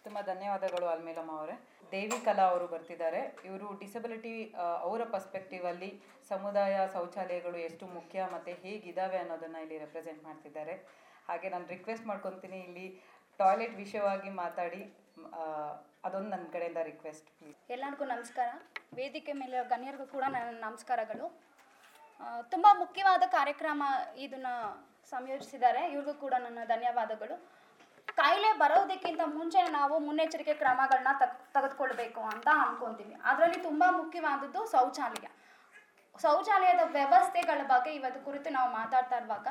[0.07, 1.55] ತುಂಬ ಧನ್ಯವಾದಗಳು ಅಲ್ಮೇಲಮ್ಮ ಅವರೇ.
[1.93, 3.21] ದೇವಿ ಕಲಾ ಅವರು ಬರ್ತಿದ್ದಾರೆ.
[3.47, 4.33] ಇವರು ಡಿಸಬಿಲಿಟಿ
[4.85, 5.89] ಅವರ ಪರ್ಸ್ಪೆಕ್ಟಿವ್ ಅಲ್ಲಿ
[6.31, 10.75] ಸಮುದಾಯ ಶೌಚಾಲಯಗಳು ಎಷ್ಟು ಮುಖ್ಯ ಮತ್ತು ಹೇಗಿದ್ದಾವೆ ಅನ್ನೋದನ್ನು ಇಲ್ಲಿ ರೆಪ್ರೆಸೆಂಟ್ ಮಾಡ್ತಿದ್ದಾರೆ.
[11.27, 12.87] ಹಾಗೆ ನಾನು ರಿಕ್ವೆಸ್ಟ್ ಮಾಡ್ಕೊತೀನಿ ಇಲ್ಲಿ
[13.39, 14.81] ಟಾಯ್ಲೆಟ್ ವಿಷಯವಾಗಿ ಮಾತಾಡಿ
[16.05, 18.49] ಅದೊಂದು ನನ್ನ ಕಡೆಯಿಂದ ರಿಕ್ವೆಸ್ಟ್ ಪ್ಲೀಸ್ ಎಲ್ಲರಿಗೂ ನಮಸ್ಕಾರ.
[18.99, 21.25] ವೇದಿಕೆ ಮೇಲೆ ಗಣ್ಯರಿಗೂ ಕೂಡ ನನ್ನ ನಮಸ್ಕಾರಗಳು.
[22.53, 23.83] ತುಂಬ ಮುಖ್ಯವಾದ ಕಾರ್ಯಕ್ರಮ
[24.25, 24.49] ಇದನ್ನ
[25.13, 25.81] ಸಂಯೋಜಿಸಿದ್ದಾರೆ.
[25.93, 27.35] ಇವ್ರಿಗೂ ಕೂಡ ನನ್ನ ಧನ್ಯವಾದಗಳು.
[28.17, 33.15] ಕಾಯಿಲೆ ಬರೋದಕ್ಕಿಂತ ಮುಂಚೆ ನಾವು ಮುನ್ನೆಚ್ಚರಿಕೆ ಕ್ರಮಗಳನ್ನ ತಗ್, ತೆಗೆದುಕೊಳ್ಬೇಕು ಅಂತ ಅನ್ಕೊಂತೀವಿ.
[33.29, 35.27] ಅದರಲ್ಲಿ ತುಂಬ ಮುಖ್ಯವಾದದ್ದು ಶೌಚಾಲಯ.
[36.23, 39.47] ಶೌಚಾಲಯದ ವ್ಯವಸ್ಥೆಗಳ ಬಗ್ಗೆ ಇವತ್ತು ಕುರಿತು ನಾವು ಮಾತಾಡ್ತಾ ಇರುವಾಗ,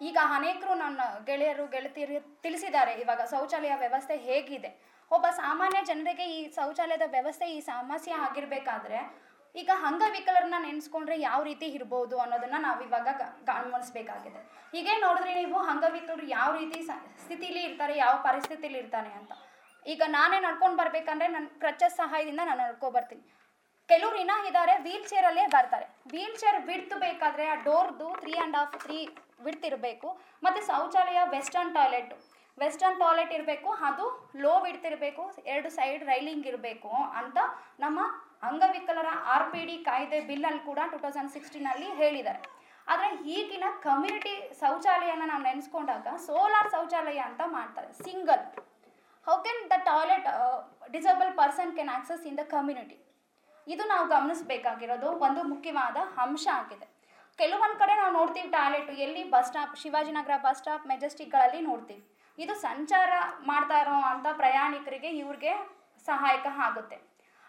[0.00, 4.70] ಈಗ ಅನೇಕರು ನನ್ನ ಗೆಳೆಯರು, ಗೆಳತಿಯರು ತಿಳಿಸಿದ್ದಾರೆ ಇವಾಗ ಶೌಚಾಲಯ ವ್ಯವಸ್ಥೆ ಹೇಗಿದೆ.
[5.10, 9.00] ಒಬ್ಬ ಸಾಮಾನ್ಯ ಜನರಿಗೆ ಈ ಶೌಚಾಲಯದ ವ್ಯವಸ್ಥೆ ಈ ಸಮಸ್ಯೆ ಆಗಿರಬೇಕಾದ್ರೆ
[9.60, 13.08] ಈಗ ಅಂಗವಿಕಲರನ್ನ ನೆನೆಸ್ಕೊಂಡ್ರೆ ಯಾವ ರೀತಿ ಇರ್ಬೋದು ಅನ್ನೋದನ್ನ ನಾವು ಇವಾಗ
[13.50, 14.40] ಗಮನಿಸಬೇಕಾಗಿದೆ
[14.74, 16.78] ಹೀಗೆ ನೋಡಿದ್ರೆ ನೀವು ಅಂಗವಿಕಲರು ಯಾವ ರೀತಿ
[17.24, 19.32] ಸ್ಥಿತಿಲಿ ಇರ್ತಾರೆ, ಯಾವ ಪರಿಸ್ಥಿತಿಲಿ ಇರ್ತಾರೆ ಅಂತ.
[19.86, 23.24] ಈಗ ನಾನೇ ನಡ್ಕೊಂಡು ಬರ್ಬೇಕಂದ್ರೆ ನನ್ನ ಕ್ರಚ ಸಹಾಯದಿಂದ ನಾನು ನಡ್ಕೊ ಬರ್ತೀನಿ.
[23.88, 25.86] ಕೆಲವ್ರು ಇನ್ನ ಇದ್ದಾರೆ ವೀಲ್ ಚೇರಲ್ಲೇ ಬರ್ತಾರೆ.
[26.12, 29.00] ವೀಲ್ ಚೇರ್ ವಿಡ್ತ್ ಬೇಕಾದ್ರೆ ಆ ಡೋರ್ದು three and half three
[29.46, 30.08] width ಇರಬೇಕು
[30.44, 32.12] ಮತ್ತು ಶೌಚಾಲಯ ವೆಸ್ಟರ್ನ್ ಟಾಯ್ಲೆಟ್
[32.58, 34.04] ವೆಸ್ಟರ್ನ್ ಟಾಯ್ಲೆಟ್ ಇರಬೇಕು, ಅದು
[34.42, 36.90] ಲೋ ವಿಡ್ತ್ ಇರಬೇಕು ಎರಡು ಸೈಡ್ ರೈಲಿಂಗ್ ಇರಬೇಕು
[37.20, 37.38] ಅಂತ
[37.84, 38.00] ನಮ್ಮ
[38.48, 42.40] ಅಂಗವಿಕಲರ ಆರ್ ಪಿ ಡಿ ಕಾಯ್ದೆ ಬಿಲ್ಲಲ್ಲಿ ಕೂಡ ಟೂ ತೌಸಂಡ್ ಸಿಕ್ಸ್ಟೀನಲ್ಲಿ ಹೇಳಿದ್ದಾರೆ.
[42.92, 48.42] ಆದರೆ ಈಗಿನ ಕಮ್ಯುನಿಟಿ ಶೌಚಾಲಯನ ನಾವು ನೆನೆಸ್ಕೊಂಡಾಗ ಸೋಲಾರ್ ಶೌಚಾಲಯ ಅಂತ ಮಾಡ್ತಾರೆ single
[49.26, 50.26] how can the toilet
[50.96, 52.98] disable person can access in the community
[53.74, 56.86] ಇದು ನಾವು ಗಮನಿಸಬೇಕಾಗಿರೋದು ಒಂದು ಮುಖ್ಯವಾದ ಅಂಶ ಆಗಿದೆ.
[57.38, 62.02] ಕೆಲವೊಂದು ಕಡೆ ನಾವು ನೋಡ್ತೀವಿ ಟಾಯ್ಲೆಟ್ ಎಲ್ಲಿ bus stop Shivajinagar bus stop ಮೆಜೆಸ್ಟಿಕ್ಗಳಲ್ಲಿ ನೋಡ್ತೀವಿ.
[62.38, 63.10] ಇದು ಸಂಚಾರ
[63.50, 65.52] ಮಾಡ್ತಾ ಇರೋ ಅಂಥ ಪ್ರಯಾಣಿಕರಿಗೆ ಇವ್ರಿಗೆ
[66.08, 66.98] ಸಹಾಯಕ ಆಗುತ್ತೆ.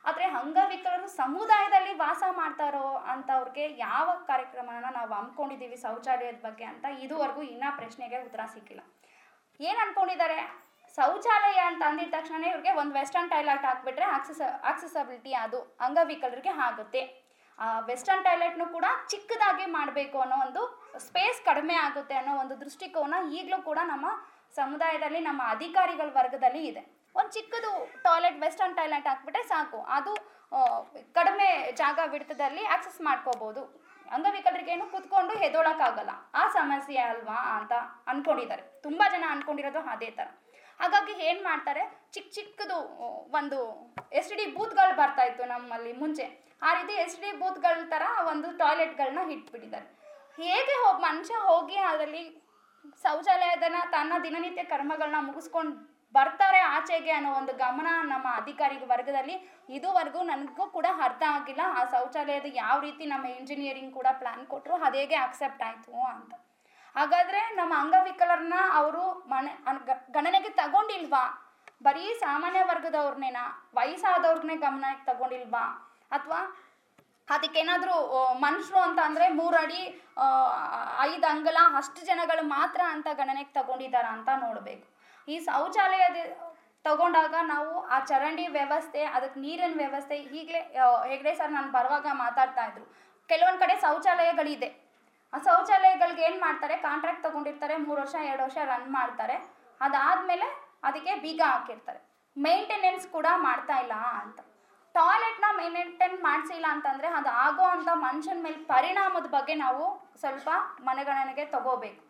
[0.10, 7.70] ಆದರೆ ಅಂಗವಿಕಲರು ಸಮುದಾಯದಲ್ಲಿ ವಾಸ ಮಾಡ್ತಾರೋ ಅಂಥವ್ರಿಗೆ ಯಾವ ಕಾರ್ಯಕ್ರಮನ ನಾವು ಹಮ್ಮಿಕೊಂಡಿದ್ದೀವಿ ಶೌಚಾಲಯದ ಬಗ್ಗೆ ಅಂತ ಇದುವರೆಗೂ ಇನ್ನೂ
[7.80, 8.82] ಪ್ರಶ್ನೆಗೆ ಉತ್ತರ ಸಿಕ್ಕಿಲ್ಲ.
[9.60, 10.40] ಏನು ಅನ್ಕೊಂಡಿದ್ದಾರೆ
[10.98, 14.42] ಶೌಚಾಲಯ ಅಂತ ಅಂದಿದ ತಕ್ಷಣ ಇವ್ರಿಗೆ ಒಂದು ವೆಸ್ಟರ್ನ್ ಟಾಯ್ಲೆಟ್ ಹಾಕ್ಬಿಟ್ರೆ ಆಕ್ಸೆಸ
[14.72, 17.02] ಆಕ್ಸೆಸಬಿಲಿಟಿ ಅದು ಅಂಗವಿಕಲರಿಗೆ ಆಗುತ್ತೆ.
[17.60, 20.62] ಆ ವೆಸ್ಟರ್ನ್ ಟಾಯ್ಲೆಟ್ನು ಕೂಡ ಚಿಕ್ಕದಾಗಿ ಮಾಡಬೇಕು ಅನ್ನೋ ಒಂದು
[21.08, 24.08] ಸ್ಪೇಸ್ ಕಡಿಮೆ ಆಗುತ್ತೆ ಅನ್ನೋ ಒಂದು ದೃಷ್ಟಿಕೋನ ಈಗಲೂ ಕೂಡ ನಮ್ಮ
[24.60, 26.84] ಸಮುದಾಯದಲ್ಲಿ, ನಮ್ಮ ಅಧಿಕಾರಿಗಳ ವರ್ಗದಲ್ಲಿ ಇದೆ.
[27.20, 27.72] ಒಂದು ಚಿಕ್ಕದು
[28.06, 29.80] ಟಾಯ್ಲೆಟ್, ವೆಸ್ಟರ್ನ್ ಟಾಯ್ಲೆಟ್ ಹಾಕ್ಬಿಟ್ರೆ ಸಾಕು.
[29.98, 30.14] ಅದು
[31.18, 31.48] ಕಡಿಮೆ
[31.82, 33.62] ಜಾಗ ಬಿಡ್ತದಲ್ಲಿ ಆಕ್ಸೆಸ್ ಮಾಡ್ಕೋಬೋದು.
[34.16, 36.12] ಅಂಗವಿಕಲರಿಗೇನು ಕುತ್ಕೊಂಡು ಹೆದೋಳಕ್ಕಾಗಲ್ಲ.
[36.42, 37.74] ಆ ಸಮಸ್ಯೆ ಅಲ್ವಾ ಅಂತ
[38.12, 38.64] ಅನ್ಕೊಂಡಿದ್ದಾರೆ.
[38.86, 40.28] ತುಂಬ ಜನ ಅನ್ಕೊಂಡಿರೋದು ಅದೇ ಥರ
[40.82, 41.84] ಹಾಗಾಗಿ ಏನು ಮಾಡ್ತಾರೆ?
[42.14, 42.78] ಚಿಕ್ಕ ಚಿಕ್ಕದು
[43.40, 43.60] ಒಂದು
[44.20, 46.26] ಎಸ್ ಡಿ ಬೂತ್ಗಳು ಬರ್ತಾ ಇತ್ತು ನಮ್ಮಲ್ಲಿ ಮುಂಚೆ.
[46.68, 49.88] ಆ ರೀತಿ ಎಸ್ ಡಿ ಬೂತ್ಗಳ ಥರ ಒಂದು ಟಾಯ್ಲೆಟ್ಗಳನ್ನ ಇಟ್ಬಿಟ್ಟಿದ್ದಾರೆ.
[50.44, 52.24] ಹೇಗೆ ಹೋಗಿ, ಮನುಷ್ಯ ಹೋಗಿ ಅದರಲ್ಲಿ
[53.04, 55.76] ಶೌಚಾಲಯದನ್ನ ತನ್ನ ದಿನನಿತ್ಯ ಕರ್ಮಗಳನ್ನ ಮುಗಿಸ್ಕೊಂಡು
[56.14, 59.36] ಬರ್ತಾರೆ ಆಚೆಗೆ ಅನ್ನೋ ಒಂದು ಗಮನ ನಮ್ಮ ಅಧಿಕಾರಿ ವರ್ಗದಲ್ಲಿ.
[59.78, 61.64] ಇದುವರೆಗೂ ನನಗೂ ಕೂಡ ಅರ್ಥ ಆಗಿಲ್ಲ.
[61.78, 66.34] ಆ ಶೌಚಾಲಯದ ಯಾವ ರೀತಿ ನಮ್ಮ ಇಂಜಿನಿಯರಿಂಗ್ ಕೂಡ ಪ್ಲಾನ್ ಕೊಟ್ಟರು ಅದು ಹೇಗೆ ಅಕ್ಸೆಪ್ಟ್ ಆಯಿತು ಅಂತ.
[66.96, 69.52] ಹಾಗಾದರೆ ನಮ್ಮ ಅಂಗವಿಕಲರನ್ನ ಅವರು ಮನೆ
[70.18, 71.24] ಗಣನೆಗೆ ತಗೊಂಡಿಲ್ವಾ?
[71.86, 73.40] ಬರೀ ಸಾಮಾನ್ಯ ವರ್ಗದವ್ರನ್ನೇನ?
[73.78, 75.66] ವಯಸ್ಸಾದವ್ರನ್ನೇ ಗಮನಕ್ಕೆ ತಗೊಂಡಿಲ್ವಾ?
[76.18, 76.40] ಅಥವಾ
[77.28, 77.96] ಅದಕ್ಕೇನಾದರೂ
[78.46, 79.82] ಮನುಷ್ಯರು ಅಂತ ಅಂದರೆ ಮೂರಡಿ
[81.08, 84.86] ಐದು ಅಂಗಲ ಅಷ್ಟು ಜನಗಳು ಮಾತ್ರ ಅಂತ ಗಣನೆಗೆ ತಗೊಂಡಿದ್ದಾರಾ ಅಂತ ನೋಡಬೇಕು.
[85.34, 86.20] ಈ ಶೌಚಾಲಯದ
[86.86, 90.62] ತಗೊಂಡಾಗ ನಾವು ಆ ಚರಂಡಿ ವ್ಯವಸ್ಥೆ ಅದಕ್ಕೆ ನೀರಿನ ವ್ಯವಸ್ಥೆ ಈಗಲೇ
[91.12, 92.86] ಹೆಗ್ಡೆ ಸರ್ ನಾನು ಬರುವಾಗ ಮಾತಾಡ್ತಾ ಇದ್ರು.
[93.30, 94.70] ಕೆಲವೊಂದು ಕಡೆ ಶೌಚಾಲಯಗಳಿದೆ.
[95.34, 99.38] ಆ ಶೌಚಾಲಯಗಳಿಗೆ ಏನು ಮಾಡ್ತಾರೆ ಕಾಂಟ್ರಾಕ್ಟ್ ತಗೊಂಡಿರ್ತಾರೆ, ಮೂರು ವರ್ಷ, ಎರಡು ವರ್ಷ ರನ್ ಮಾಡ್ತಾರೆ.
[99.82, 100.48] ಅದಾದಮೇಲೆ
[100.88, 102.00] ಅದಕ್ಕೆ ಬೀಗ ಹಾಕಿರ್ತಾರೆ.
[102.38, 104.40] ಮೇಂಟೆನೆನ್ಸ್ ಕೂಡ ಮಾಡ್ತಾ ಇಲ್ಲ ಅಂತ.
[104.96, 109.86] ಟಾಯ್ಲೆಟ್ನ ಮೇಂಟೈನ್ ಮಾಡಿಸಿಲ್ಲ ಅಂತಂದರೆ ಅದು ಆಗೋ ಅಂಥ ಮನುಷ್ಯನ ಮೇಲೆ ಪರಿಣಾಮದ ಬಗ್ಗೆ ನಾವು
[110.22, 110.50] ಸ್ವಲ್ಪ
[110.90, 112.02] ಮನೆಗಣನೆಗೆ ತಗೋಬೇಕು.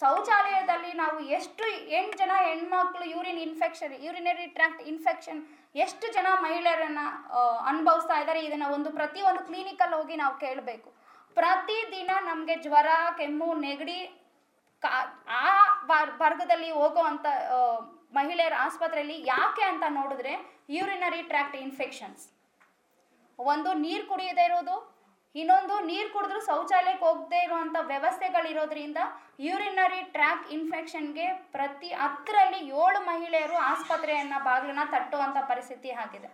[0.00, 5.40] ಶೌಚಾಲಯದಲ್ಲಿ ನಾವು ಎಷ್ಟು ಎಂಟು ಜನ ಹೆಣ್ಮಕ್ಳು urine infection urinary tract infection
[5.74, 6.98] ಎಷ್ಟು ಜನ ಮಹಿಳೆಯರನ್ನ
[7.66, 10.88] ಅನುಭವಿಸ್ತಾ ಇದ್ದಾರೆ, ಇದನ್ನು ಒಂದು ಪ್ರತಿಯೊಂದು ಕ್ಲಿನಿಕಲ್ಲಿ ಹೋಗಿ ನಾವು ಕೇಳಬೇಕು.
[11.36, 14.00] ಪ್ರತಿದಿನ ನಮಗೆ ಜ್ವರ, ಕೆಮ್ಮು, ನೆಗಡಿ,
[14.82, 14.90] ಕಾ,
[15.28, 15.46] ಆ
[15.86, 17.26] ವರ್- ವರ್ಗದಲ್ಲಿ ಹೋಗುವಂಥ
[18.14, 20.32] ಮಹಿಳೆಯರ ಆಸ್ಪತ್ರೆಯಲ್ಲಿ ಯಾಕೆ ಅಂತ ನೋಡಿದ್ರೆ
[20.70, 22.24] ಯೂರಿನರಿ ಟ್ರ್ಯಾಕ್ಟ್ ಇನ್ಫೆಕ್ಷನ್ಸ್
[23.38, 24.74] ಒಂದು ನೀರು ಕುಡಿಯದೇ ಇರೋದು
[25.40, 28.98] ಇನ್ನೊಂದು ನೀರು ಕುಡಿದ್ರು ಶೌಚಾಲಯಕ್ಕೆ ಹೋಗದೆ ಇರುವಂಥ ವ್ಯವಸ್ಥೆಗಳಿರೋದ್ರಿಂದ
[29.46, 36.30] ಯೂರಿನರಿ ಟ್ರ್ಯಾಕ್ ಇನ್ಫೆಕ್ಷನ್ಗೆ ಪ್ರತಿ ಹತ್ತರಲ್ಲಿ ಏಳು ಮಹಿಳೆಯರು ಆಸ್ಪತ್ರೆಯನ್ನು ಬಾಗಿಲನ್ನ ತಟ್ಟುವಂಥ ಪರಿಸ್ಥಿತಿ ಆಗಿದೆ.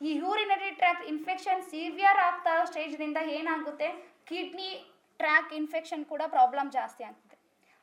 [0.00, 3.88] ಈ ಯೂರಿನರಿ ಟ್ರ್ಯಾಕ್ ಇನ್ಫೆಕ್ಷನ್ ಸಿವಿಯರ್ ಆಗ್ತಾ ಇರೋ ಸ್ಟೇಜ್ನಿಂದ ಏನಾಗುತ್ತೆ?
[4.30, 4.70] ಕಿಡ್ನಿ
[5.20, 7.36] ಟ್ರ್ಯಾಕ್ ಇನ್ಫೆಕ್ಷನ್ ಕೂಡ ಪ್ರಾಬ್ಲಮ್ ಜಾಸ್ತಿ ಆಗ್ತದೆ.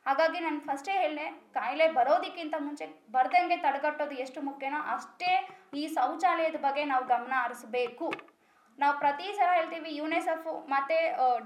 [0.06, 2.86] ಹಾಗಾಗಿ ನಾನು ಫಸ್ಟೇ ಹೇಳಿದೆ, ಕಾಯಿಲೆ ಬರೋದಕ್ಕಿಂತ ಮುಂಚೆ
[3.16, 5.32] ಬರ್ದಂಗೆ ತಡೆಗಟ್ಟೋದು ಎಷ್ಟು ಮುಖ್ಯನೋ ಅಷ್ಟೇ
[5.80, 8.08] ಈ ಶೌಚಾಲಯದ ಬಗ್ಗೆ ನಾವು ಗಮನ ಹರಿಸ್ಬೇಕು.
[8.78, 10.96] ನಾವು ಪ್ರತಿ ಸಲ ಹೇಳ್ತೀವಿ ಯುನೆಸೆಫ್ ಮತ್ತು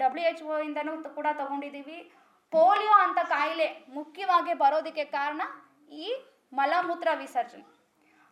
[0.02, 1.98] ಡಬ್ಲ್ಯೂ ಎಚ್ ಒ ಇಂದನೂ ಕೂಡ ತಗೊಂಡಿದ್ದೀವಿ.
[2.52, 5.42] ಪೋಲಿಯೋ ಅಂತ ಕಾಯಿಲೆ ಮುಖ್ಯವಾಗಿ ಬರೋದಕ್ಕೆ ಕಾರಣ
[6.04, 6.06] ಈ
[6.58, 7.64] ಮಲಮೂತ್ರ ವಿಸರ್ಜನೆ.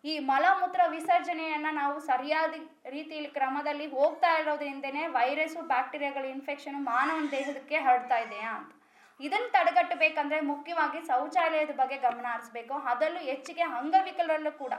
[0.05, 2.55] ಈ ಮಲಮೂತ್ರ ವಿಸರ್ಜನೆಯನ್ನು ನಾವು ಸರಿಯಾದ
[2.97, 8.73] ರೀತಿಯಲ್ಲಿ ಕ್ರಮದಲ್ಲಿ ಹೋಗ್ತಾ ಇರೋದ್ರಿಂದನೇ ವೈರಸ್ಸು ಬ್ಯಾಕ್ಟೀರಿಯಾಗಳ, ಇನ್ಫೆಕ್ಷನ್ ಮಾನವನ ದೇಹಕ್ಕೆ ಹರಡ್ತಾ ಇದೆಯಾ ಅಂತ.
[9.21, 12.75] ಇದನ್ನು ತಡೆಗಟ್ಟಬೇಕಂದ್ರೆ ಮುಖ್ಯವಾಗಿ ಶೌಚಾಲಯದ ಬಗ್ಗೆ ಗಮನ ಹರಿಸ್ಬೇಕು.
[12.93, 14.75] ಅದರಲ್ಲೂ ಹೆಚ್ಚಿಗೆ ಅಂಗವಿಕಲರಲ್ಲೂ ಕೂಡ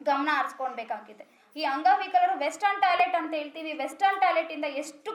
[0.00, 1.24] ಗಮನ ಹರಿಸ್ಕೊಳ್ಬೇಕಾಗಿದೆ.
[1.56, 3.72] ಈ ಅಂಗವಿಕಲರು ವೆಸ್ಟರ್ನ್ ಟಾಯ್ಲೆಟ್ ಅಂತ ಹೇಳ್ತೀವಿ.
[3.82, 5.12] ವೆಸ್ಟರ್ನ್ ಟಾಯ್ಲೆಟಿಂದ ಎಷ್ಟು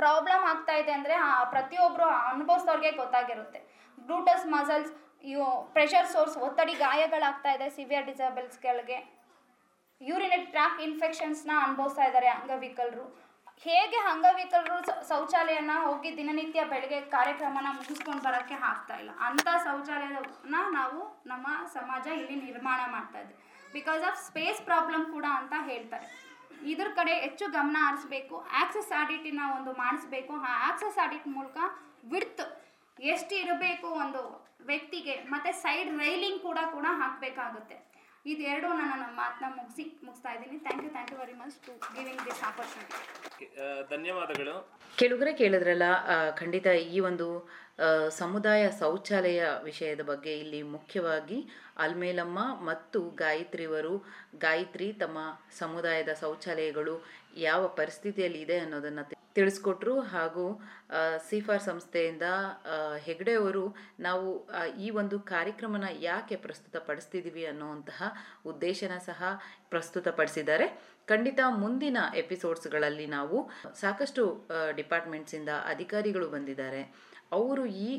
[0.00, 3.60] ಪ್ರಾಬ್ಲಮ್ ಆಗ್ತಾ ಇದೆ ಅಂದರೆ ಆ ಪ್ರತಿಯೊಬ್ಬರು ಅನುಭವಿಸೋರಿಗೆ ಗೊತ್ತಾಗಿರುತ್ತೆ.
[4.08, 4.92] ಬ್ರೂಟಸ್ ಮಸಲ್ಸ್
[5.32, 8.98] ಇವು ಪ್ರೆಷರ್ ಸೋರ್ಸ್ ಒತ್ತಡಿ ಗಾಯಗಳಾಗ್ತಾ ಇದೆ ಸಿವಿಯರ್ ಡಿಸೇಬಲ್ಸ್ಗಳಿಗೆ
[10.00, 13.04] ಯೂರಿನರಿ ಟ್ರ್ಯಾಕ್ ಇನ್ಫೆಕ್ಷನ್ಸ್ನ ಅನುಭವಿಸ್ತಾ ಇದ್ದಾರೆ ಅಂಗವಿಕಲರು.
[13.66, 14.76] ಹೇಗೆ ಅಂಗವಿಕಲರು
[15.08, 19.12] ಶೌಚಾಲಯನ ಹೋಗಿ ದಿನನಿತ್ಯ ಬೆಳಗ್ಗೆ ಕಾರ್ಯಕ್ರಮನ ಮುಗಿಸ್ಕೊಂಡು ಬರೋಕ್ಕೆ ಆಗ್ತಾ ಇಲ್ಲ.
[19.28, 20.18] ಅಂಥ ಶೌಚಾಲಯನ
[20.78, 21.00] ನಾವು
[21.32, 21.46] ನಮ್ಮ
[21.76, 23.20] ಸಮಾಜ ಇಲ್ಲಿ ನಿರ್ಮಾಣ ಮಾಡ್ತಾ
[23.76, 26.06] ಬಿಕಾಸ್ ಆಫ್ ಸ್ಪೇಸ್ ಪ್ರಾಬ್ಲಮ್ ಕೂಡ ಅಂತ ಹೇಳ್ತಾರೆ.
[26.72, 30.34] ಇದ್ರ ಕಡೆ ಹೆಚ್ಚು ಗಮನ ಹರಿಸ್ಬೇಕು ಆಕ್ಸೆಸ್ ಆಡಿಟಿನ ಒಂದು ಮಾಡಿಸ್ಬೇಕು.
[30.48, 31.58] ಆ ಆಕ್ಸೆಸ್ ಆಡಿಟ್ ಮೂಲಕ
[32.14, 32.44] ವಿಡ್ತ್
[33.12, 34.22] ಎಷ್ಟು ಇರಬೇಕು ಒಂದು
[34.70, 37.76] ವ್ಯಕ್ತಿಗೆ ಮತ್ತು ಸೈಡ್ ರೈಲಿಂಗ್ ಕೂಡ ಕೂಡ ಹಾಕಬೇಕಾಗುತ್ತೆ.
[38.32, 40.56] ಇದೆರಡು ನಾನು ನನ್ನ ಮಾತನ್ನ ಮುಗಿಸಿ ಮುಗಿಸ್ತಾ ಇದ್ದೀನಿ.
[40.64, 43.46] Thank you thank you very much to giving this opportunity
[43.92, 44.56] ಧನ್ಯವಾದಗಳು.
[45.00, 45.86] ಕೆಳಗರೆ ಕೇಳಿದ್ರಲ್ಲ
[46.40, 47.28] ಖಂಡಿತ ಈ ಒಂದು
[48.18, 51.38] ಸಮುದಾಯ ಶೌಚಾಲಯ ವಿಷಯದ ಬಗ್ಗೆ ಇಲ್ಲಿ ಮುಖ್ಯವಾಗಿ
[51.84, 53.94] ಅಲ್ಮೇಲಮ್ಮ ಮತ್ತು ಗಾಯತ್ರಿಯವರು,
[54.38, 55.18] ಗಾಯತ್ರಿ ತಮ್ಮ
[55.58, 56.94] ಸಮುದಾಯದ ಶೌಚಾಲಯಗಳು
[57.36, 59.04] ಯಾವ ಪರಿಸ್ಥಿತಿಯಲ್ಲಿ ಇದೆ ಅನ್ನೋದನ್ನು
[59.38, 60.00] ತಿಳಿಸ್ಕೊಟ್ರು.
[60.12, 60.44] ಹಾಗೂ
[61.28, 62.26] ಸಿಫಾರ್ ಸಂಸ್ಥೆಯಿಂದ
[63.06, 63.64] ಹೆಗ್ಡೆಯವರು
[64.00, 64.28] ನಾವು
[64.84, 68.08] ಈ ಒಂದು ಕಾರ್ಯಕ್ರಮನ ಯಾಕೆ ಪ್ರಸ್ತುತಪಡಿಸ್ತಿದ್ದೀವಿ ಅನ್ನುವಂತಹ
[68.52, 69.22] ಉದ್ದೇಶನ ಸಹ
[69.70, 70.66] ಪ್ರಸ್ತುತಪಡಿಸಿದ್ದಾರೆ.
[71.06, 73.38] ಖಂಡಿತ ಮುಂದಿನ ಎಪಿಸೋಡ್ಸ್ಗಳಲ್ಲಿ ನಾವು
[73.82, 74.24] ಸಾಕಷ್ಟು
[74.80, 76.82] ಡಿಪಾರ್ಟ್ಮೆಂಟ್ಸಿಂದ ಅಧಿಕಾರಿಗಳು ಬಂದಿದ್ದಾರೆ.
[77.32, 77.90] ಅವರು ಈ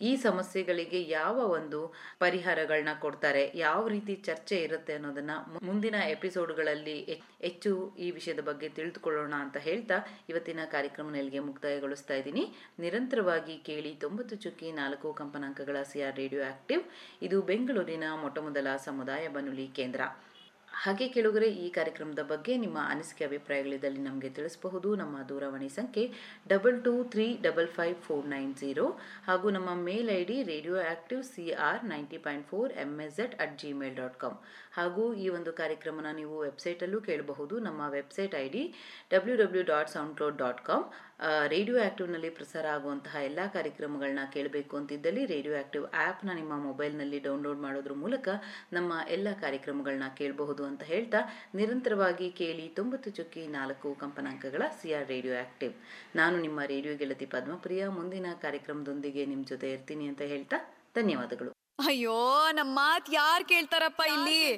[0.00, 1.78] ಈ ಸಮಸ್ಯೆಗಳಿಗೆ ಯಾವ ಒಂದು
[2.18, 5.34] ಪರಿಹಾರಗಳನ್ನ ಕೊಡ್ತಾರೆ, ಯಾವ ರೀತಿ ಚರ್ಚೆ ಇರುತ್ತೆ ಅನ್ನೋದನ್ನ
[5.68, 6.96] ಮುಂದಿನ ಎಪಿಸೋಡ್ಗಳಲ್ಲಿ
[7.46, 12.44] ಹೆಚ್ಚು ಈ ವಿಷಯದ ಬಗ್ಗೆ ತಿಳಿದುಕೊಳ್ಳೋಣ ಅಂತ ಹೇಳ್ತಾ ಇವತ್ತಿನ ಕಾರ್ಯಕ್ರಮ ನೆಲೆಗೆ ಮುಕ್ತಾಯಗೊಳಿಸ್ತಾ ಇದ್ದೀನಿ.
[12.78, 16.84] ನಿರಂತರವಾಗಿ ಕೇಳಿ ತೊಂಬತ್ತು ಚುಕ್ಕಿ ನಾಲ್ಕು ಕಂಪನಾಂಕಗಳ ಸಿಆರ್ ರೇಡಿಯೋ ಆಕ್ಟಿವ್.
[17.28, 20.02] ಇದು ಬೆಂಗಳೂರಿನ ಮೊಟ್ಟಮೊದಲ ಸಮುದಾಯ ಬಾನುಲಿ ಕೇಂದ್ರ.
[20.82, 24.88] ಹಾಗೆ ಕೇಳುಗರೆ, ಈ ಕಾರ್ಯಕ್ರಮದ ಬಗ್ಗೆ ನಿಮ್ಮ ಅನಿಸಿಕೆ, ಅಭಿಪ್ರಾಯಗಳಿದ್ದಲ್ಲಿ ನಮಗೆ ತಿಳಿಸಬಹುದು.
[25.02, 26.04] ನಮ್ಮ ದೂರವಾಣಿ ಸಂಖ್ಯೆ
[26.52, 28.86] double two three double five four nine zero
[29.28, 33.36] ಹಾಗೂ ನಮ್ಮ mail I D radio active C R ninety point four M S ed
[33.44, 34.36] at Gmail dot com
[34.78, 37.56] ಹಾಗೂ ಈ ಒಂದು ಕಾರ್ಯಕ್ರಮನ ನೀವು ವೆಬ್ಸೈಟಲ್ಲೂ ಕೇಳಬಹುದು.
[37.68, 38.64] ನಮ್ಮ website I D
[39.14, 40.86] W W dot sound dot com
[41.46, 47.92] radio ಆ್ಯಕ್ಟಿವ್ನಲ್ಲಿ ಪ್ರಸಾರ ಆಗುವಂತಹ ಎಲ್ಲ ಕಾರ್ಯಕ್ರಮಗಳನ್ನ ಕೇಳಬೇಕು ಅಂತಿದ್ದಲ್ಲಿ ರೇಡಿಯೋ ಆ್ಯಕ್ಟಿವ್ ಆ್ಯಪ್ನ ನಿಮ್ಮ ಮೊಬೈಲ್ನಲ್ಲಿ ಡೌನ್ಲೋಡ್ ಮಾಡೋದ್ರ
[47.92, 48.28] ಮೂಲಕ
[48.72, 51.18] ನಮ್ಮ ಎಲ್ಲ ಕಾರ್ಯಕ್ರಮಗಳನ್ನ ಕೇಳಬಹುದು ಅಂತ ಹೇಳ್ತಾ
[51.54, 55.72] ನಿರಂತರವಾಗಿ ಕೇಳಿ ತೊಂಬತ್ತು ಚುಕ್ಕಿ ನಾಲ್ಕು ಕಂಪನಾಂಕಗಳ ಸಿ ಆರ್ ರೇಡಿಯೋ ಆ್ಯಕ್ಟಿವ್
[56.16, 57.88] ನಾನು ನಿಮ್ಮ ರೇಡಿಯೋ ಗೆಳತಿ ಪದ್ಮಪ್ರಿಯ.
[57.88, 60.56] ಮುಂದಿನ ಕಾರ್ಯಕ್ರಮದೊಂದಿಗೆ ನಿಮ್ಮ ಜೊತೆ ಇರ್ತೀನಿ ಅಂತ ಹೇಳ್ತಾ
[60.94, 61.65] ಧನ್ಯವಾದಗಳು.
[61.78, 64.48] ಅಯ್ಯೋ ನಮ್ಮ ಮಾತ್ ಯಾರ್ ಕೇಳ್ತಾರಪ್ಪ ಇಲ್ಲಿ?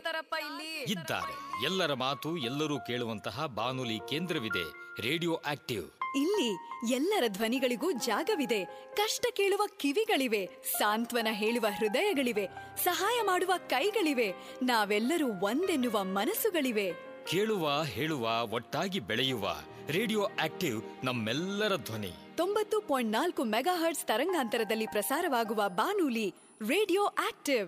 [0.83, 1.65] ಇದ್ದಾರೆ.
[1.65, 4.65] ಎಲ್ಲರ ಮಾತು ಎಲ್ಲರೂ ಕೇಳುವಂತಹ ಬಾನುಲಿ ಕೇಂದ್ರವಿದೆ.
[5.03, 5.85] Radio active.
[6.17, 6.51] ಇಲ್ಲಿ
[6.95, 8.65] ಎಲ್ಲರ ಧ್ವನಿಗಳಿಗೂ ಜಾಗವಿದೆ.
[8.97, 10.51] ಕಷ್ಟ ಕೇಳುವ ಕಿವಿಗಳಿವೆ.
[10.79, 12.49] ಸಾಂತ್ವನ ಹೇಳುವ ಹೃದಯಗಳಿವೆ.
[12.85, 14.35] ಸಹಾಯ ಮಾಡುವ ಕೈಗಳಿವೆ.
[14.63, 16.93] ನಾವೆಲ್ಲರೂ ಒಂದೆನ್ನುವ ಮನಸ್ಸುಗಳಿವೆ.
[17.31, 19.57] ಕೇಳುವ ಹೇಳುವ ಒಟ್ಟಾಗಿ ಬೆಳೆಯುವ
[19.89, 22.13] ರೇಡಿಯೋ ಆಕ್ಟಿವ್ ನಮ್ಮೆಲ್ಲರ ಧ್ವನಿ.
[22.37, 27.67] ತೊಂಬತ್ತು ಪಾಯಿಂಟ್ ನಾಲ್ಕು ಮೆಗಾಹರ್ಟ್ಸ್ ತರಂಗಾಂತರದಲ್ಲಿ ಪ್ರಸಾರವಾಗುವ ಬಾನುಲಿ ರೇಡಿಯೋ ಆಕ್ಟಿವ್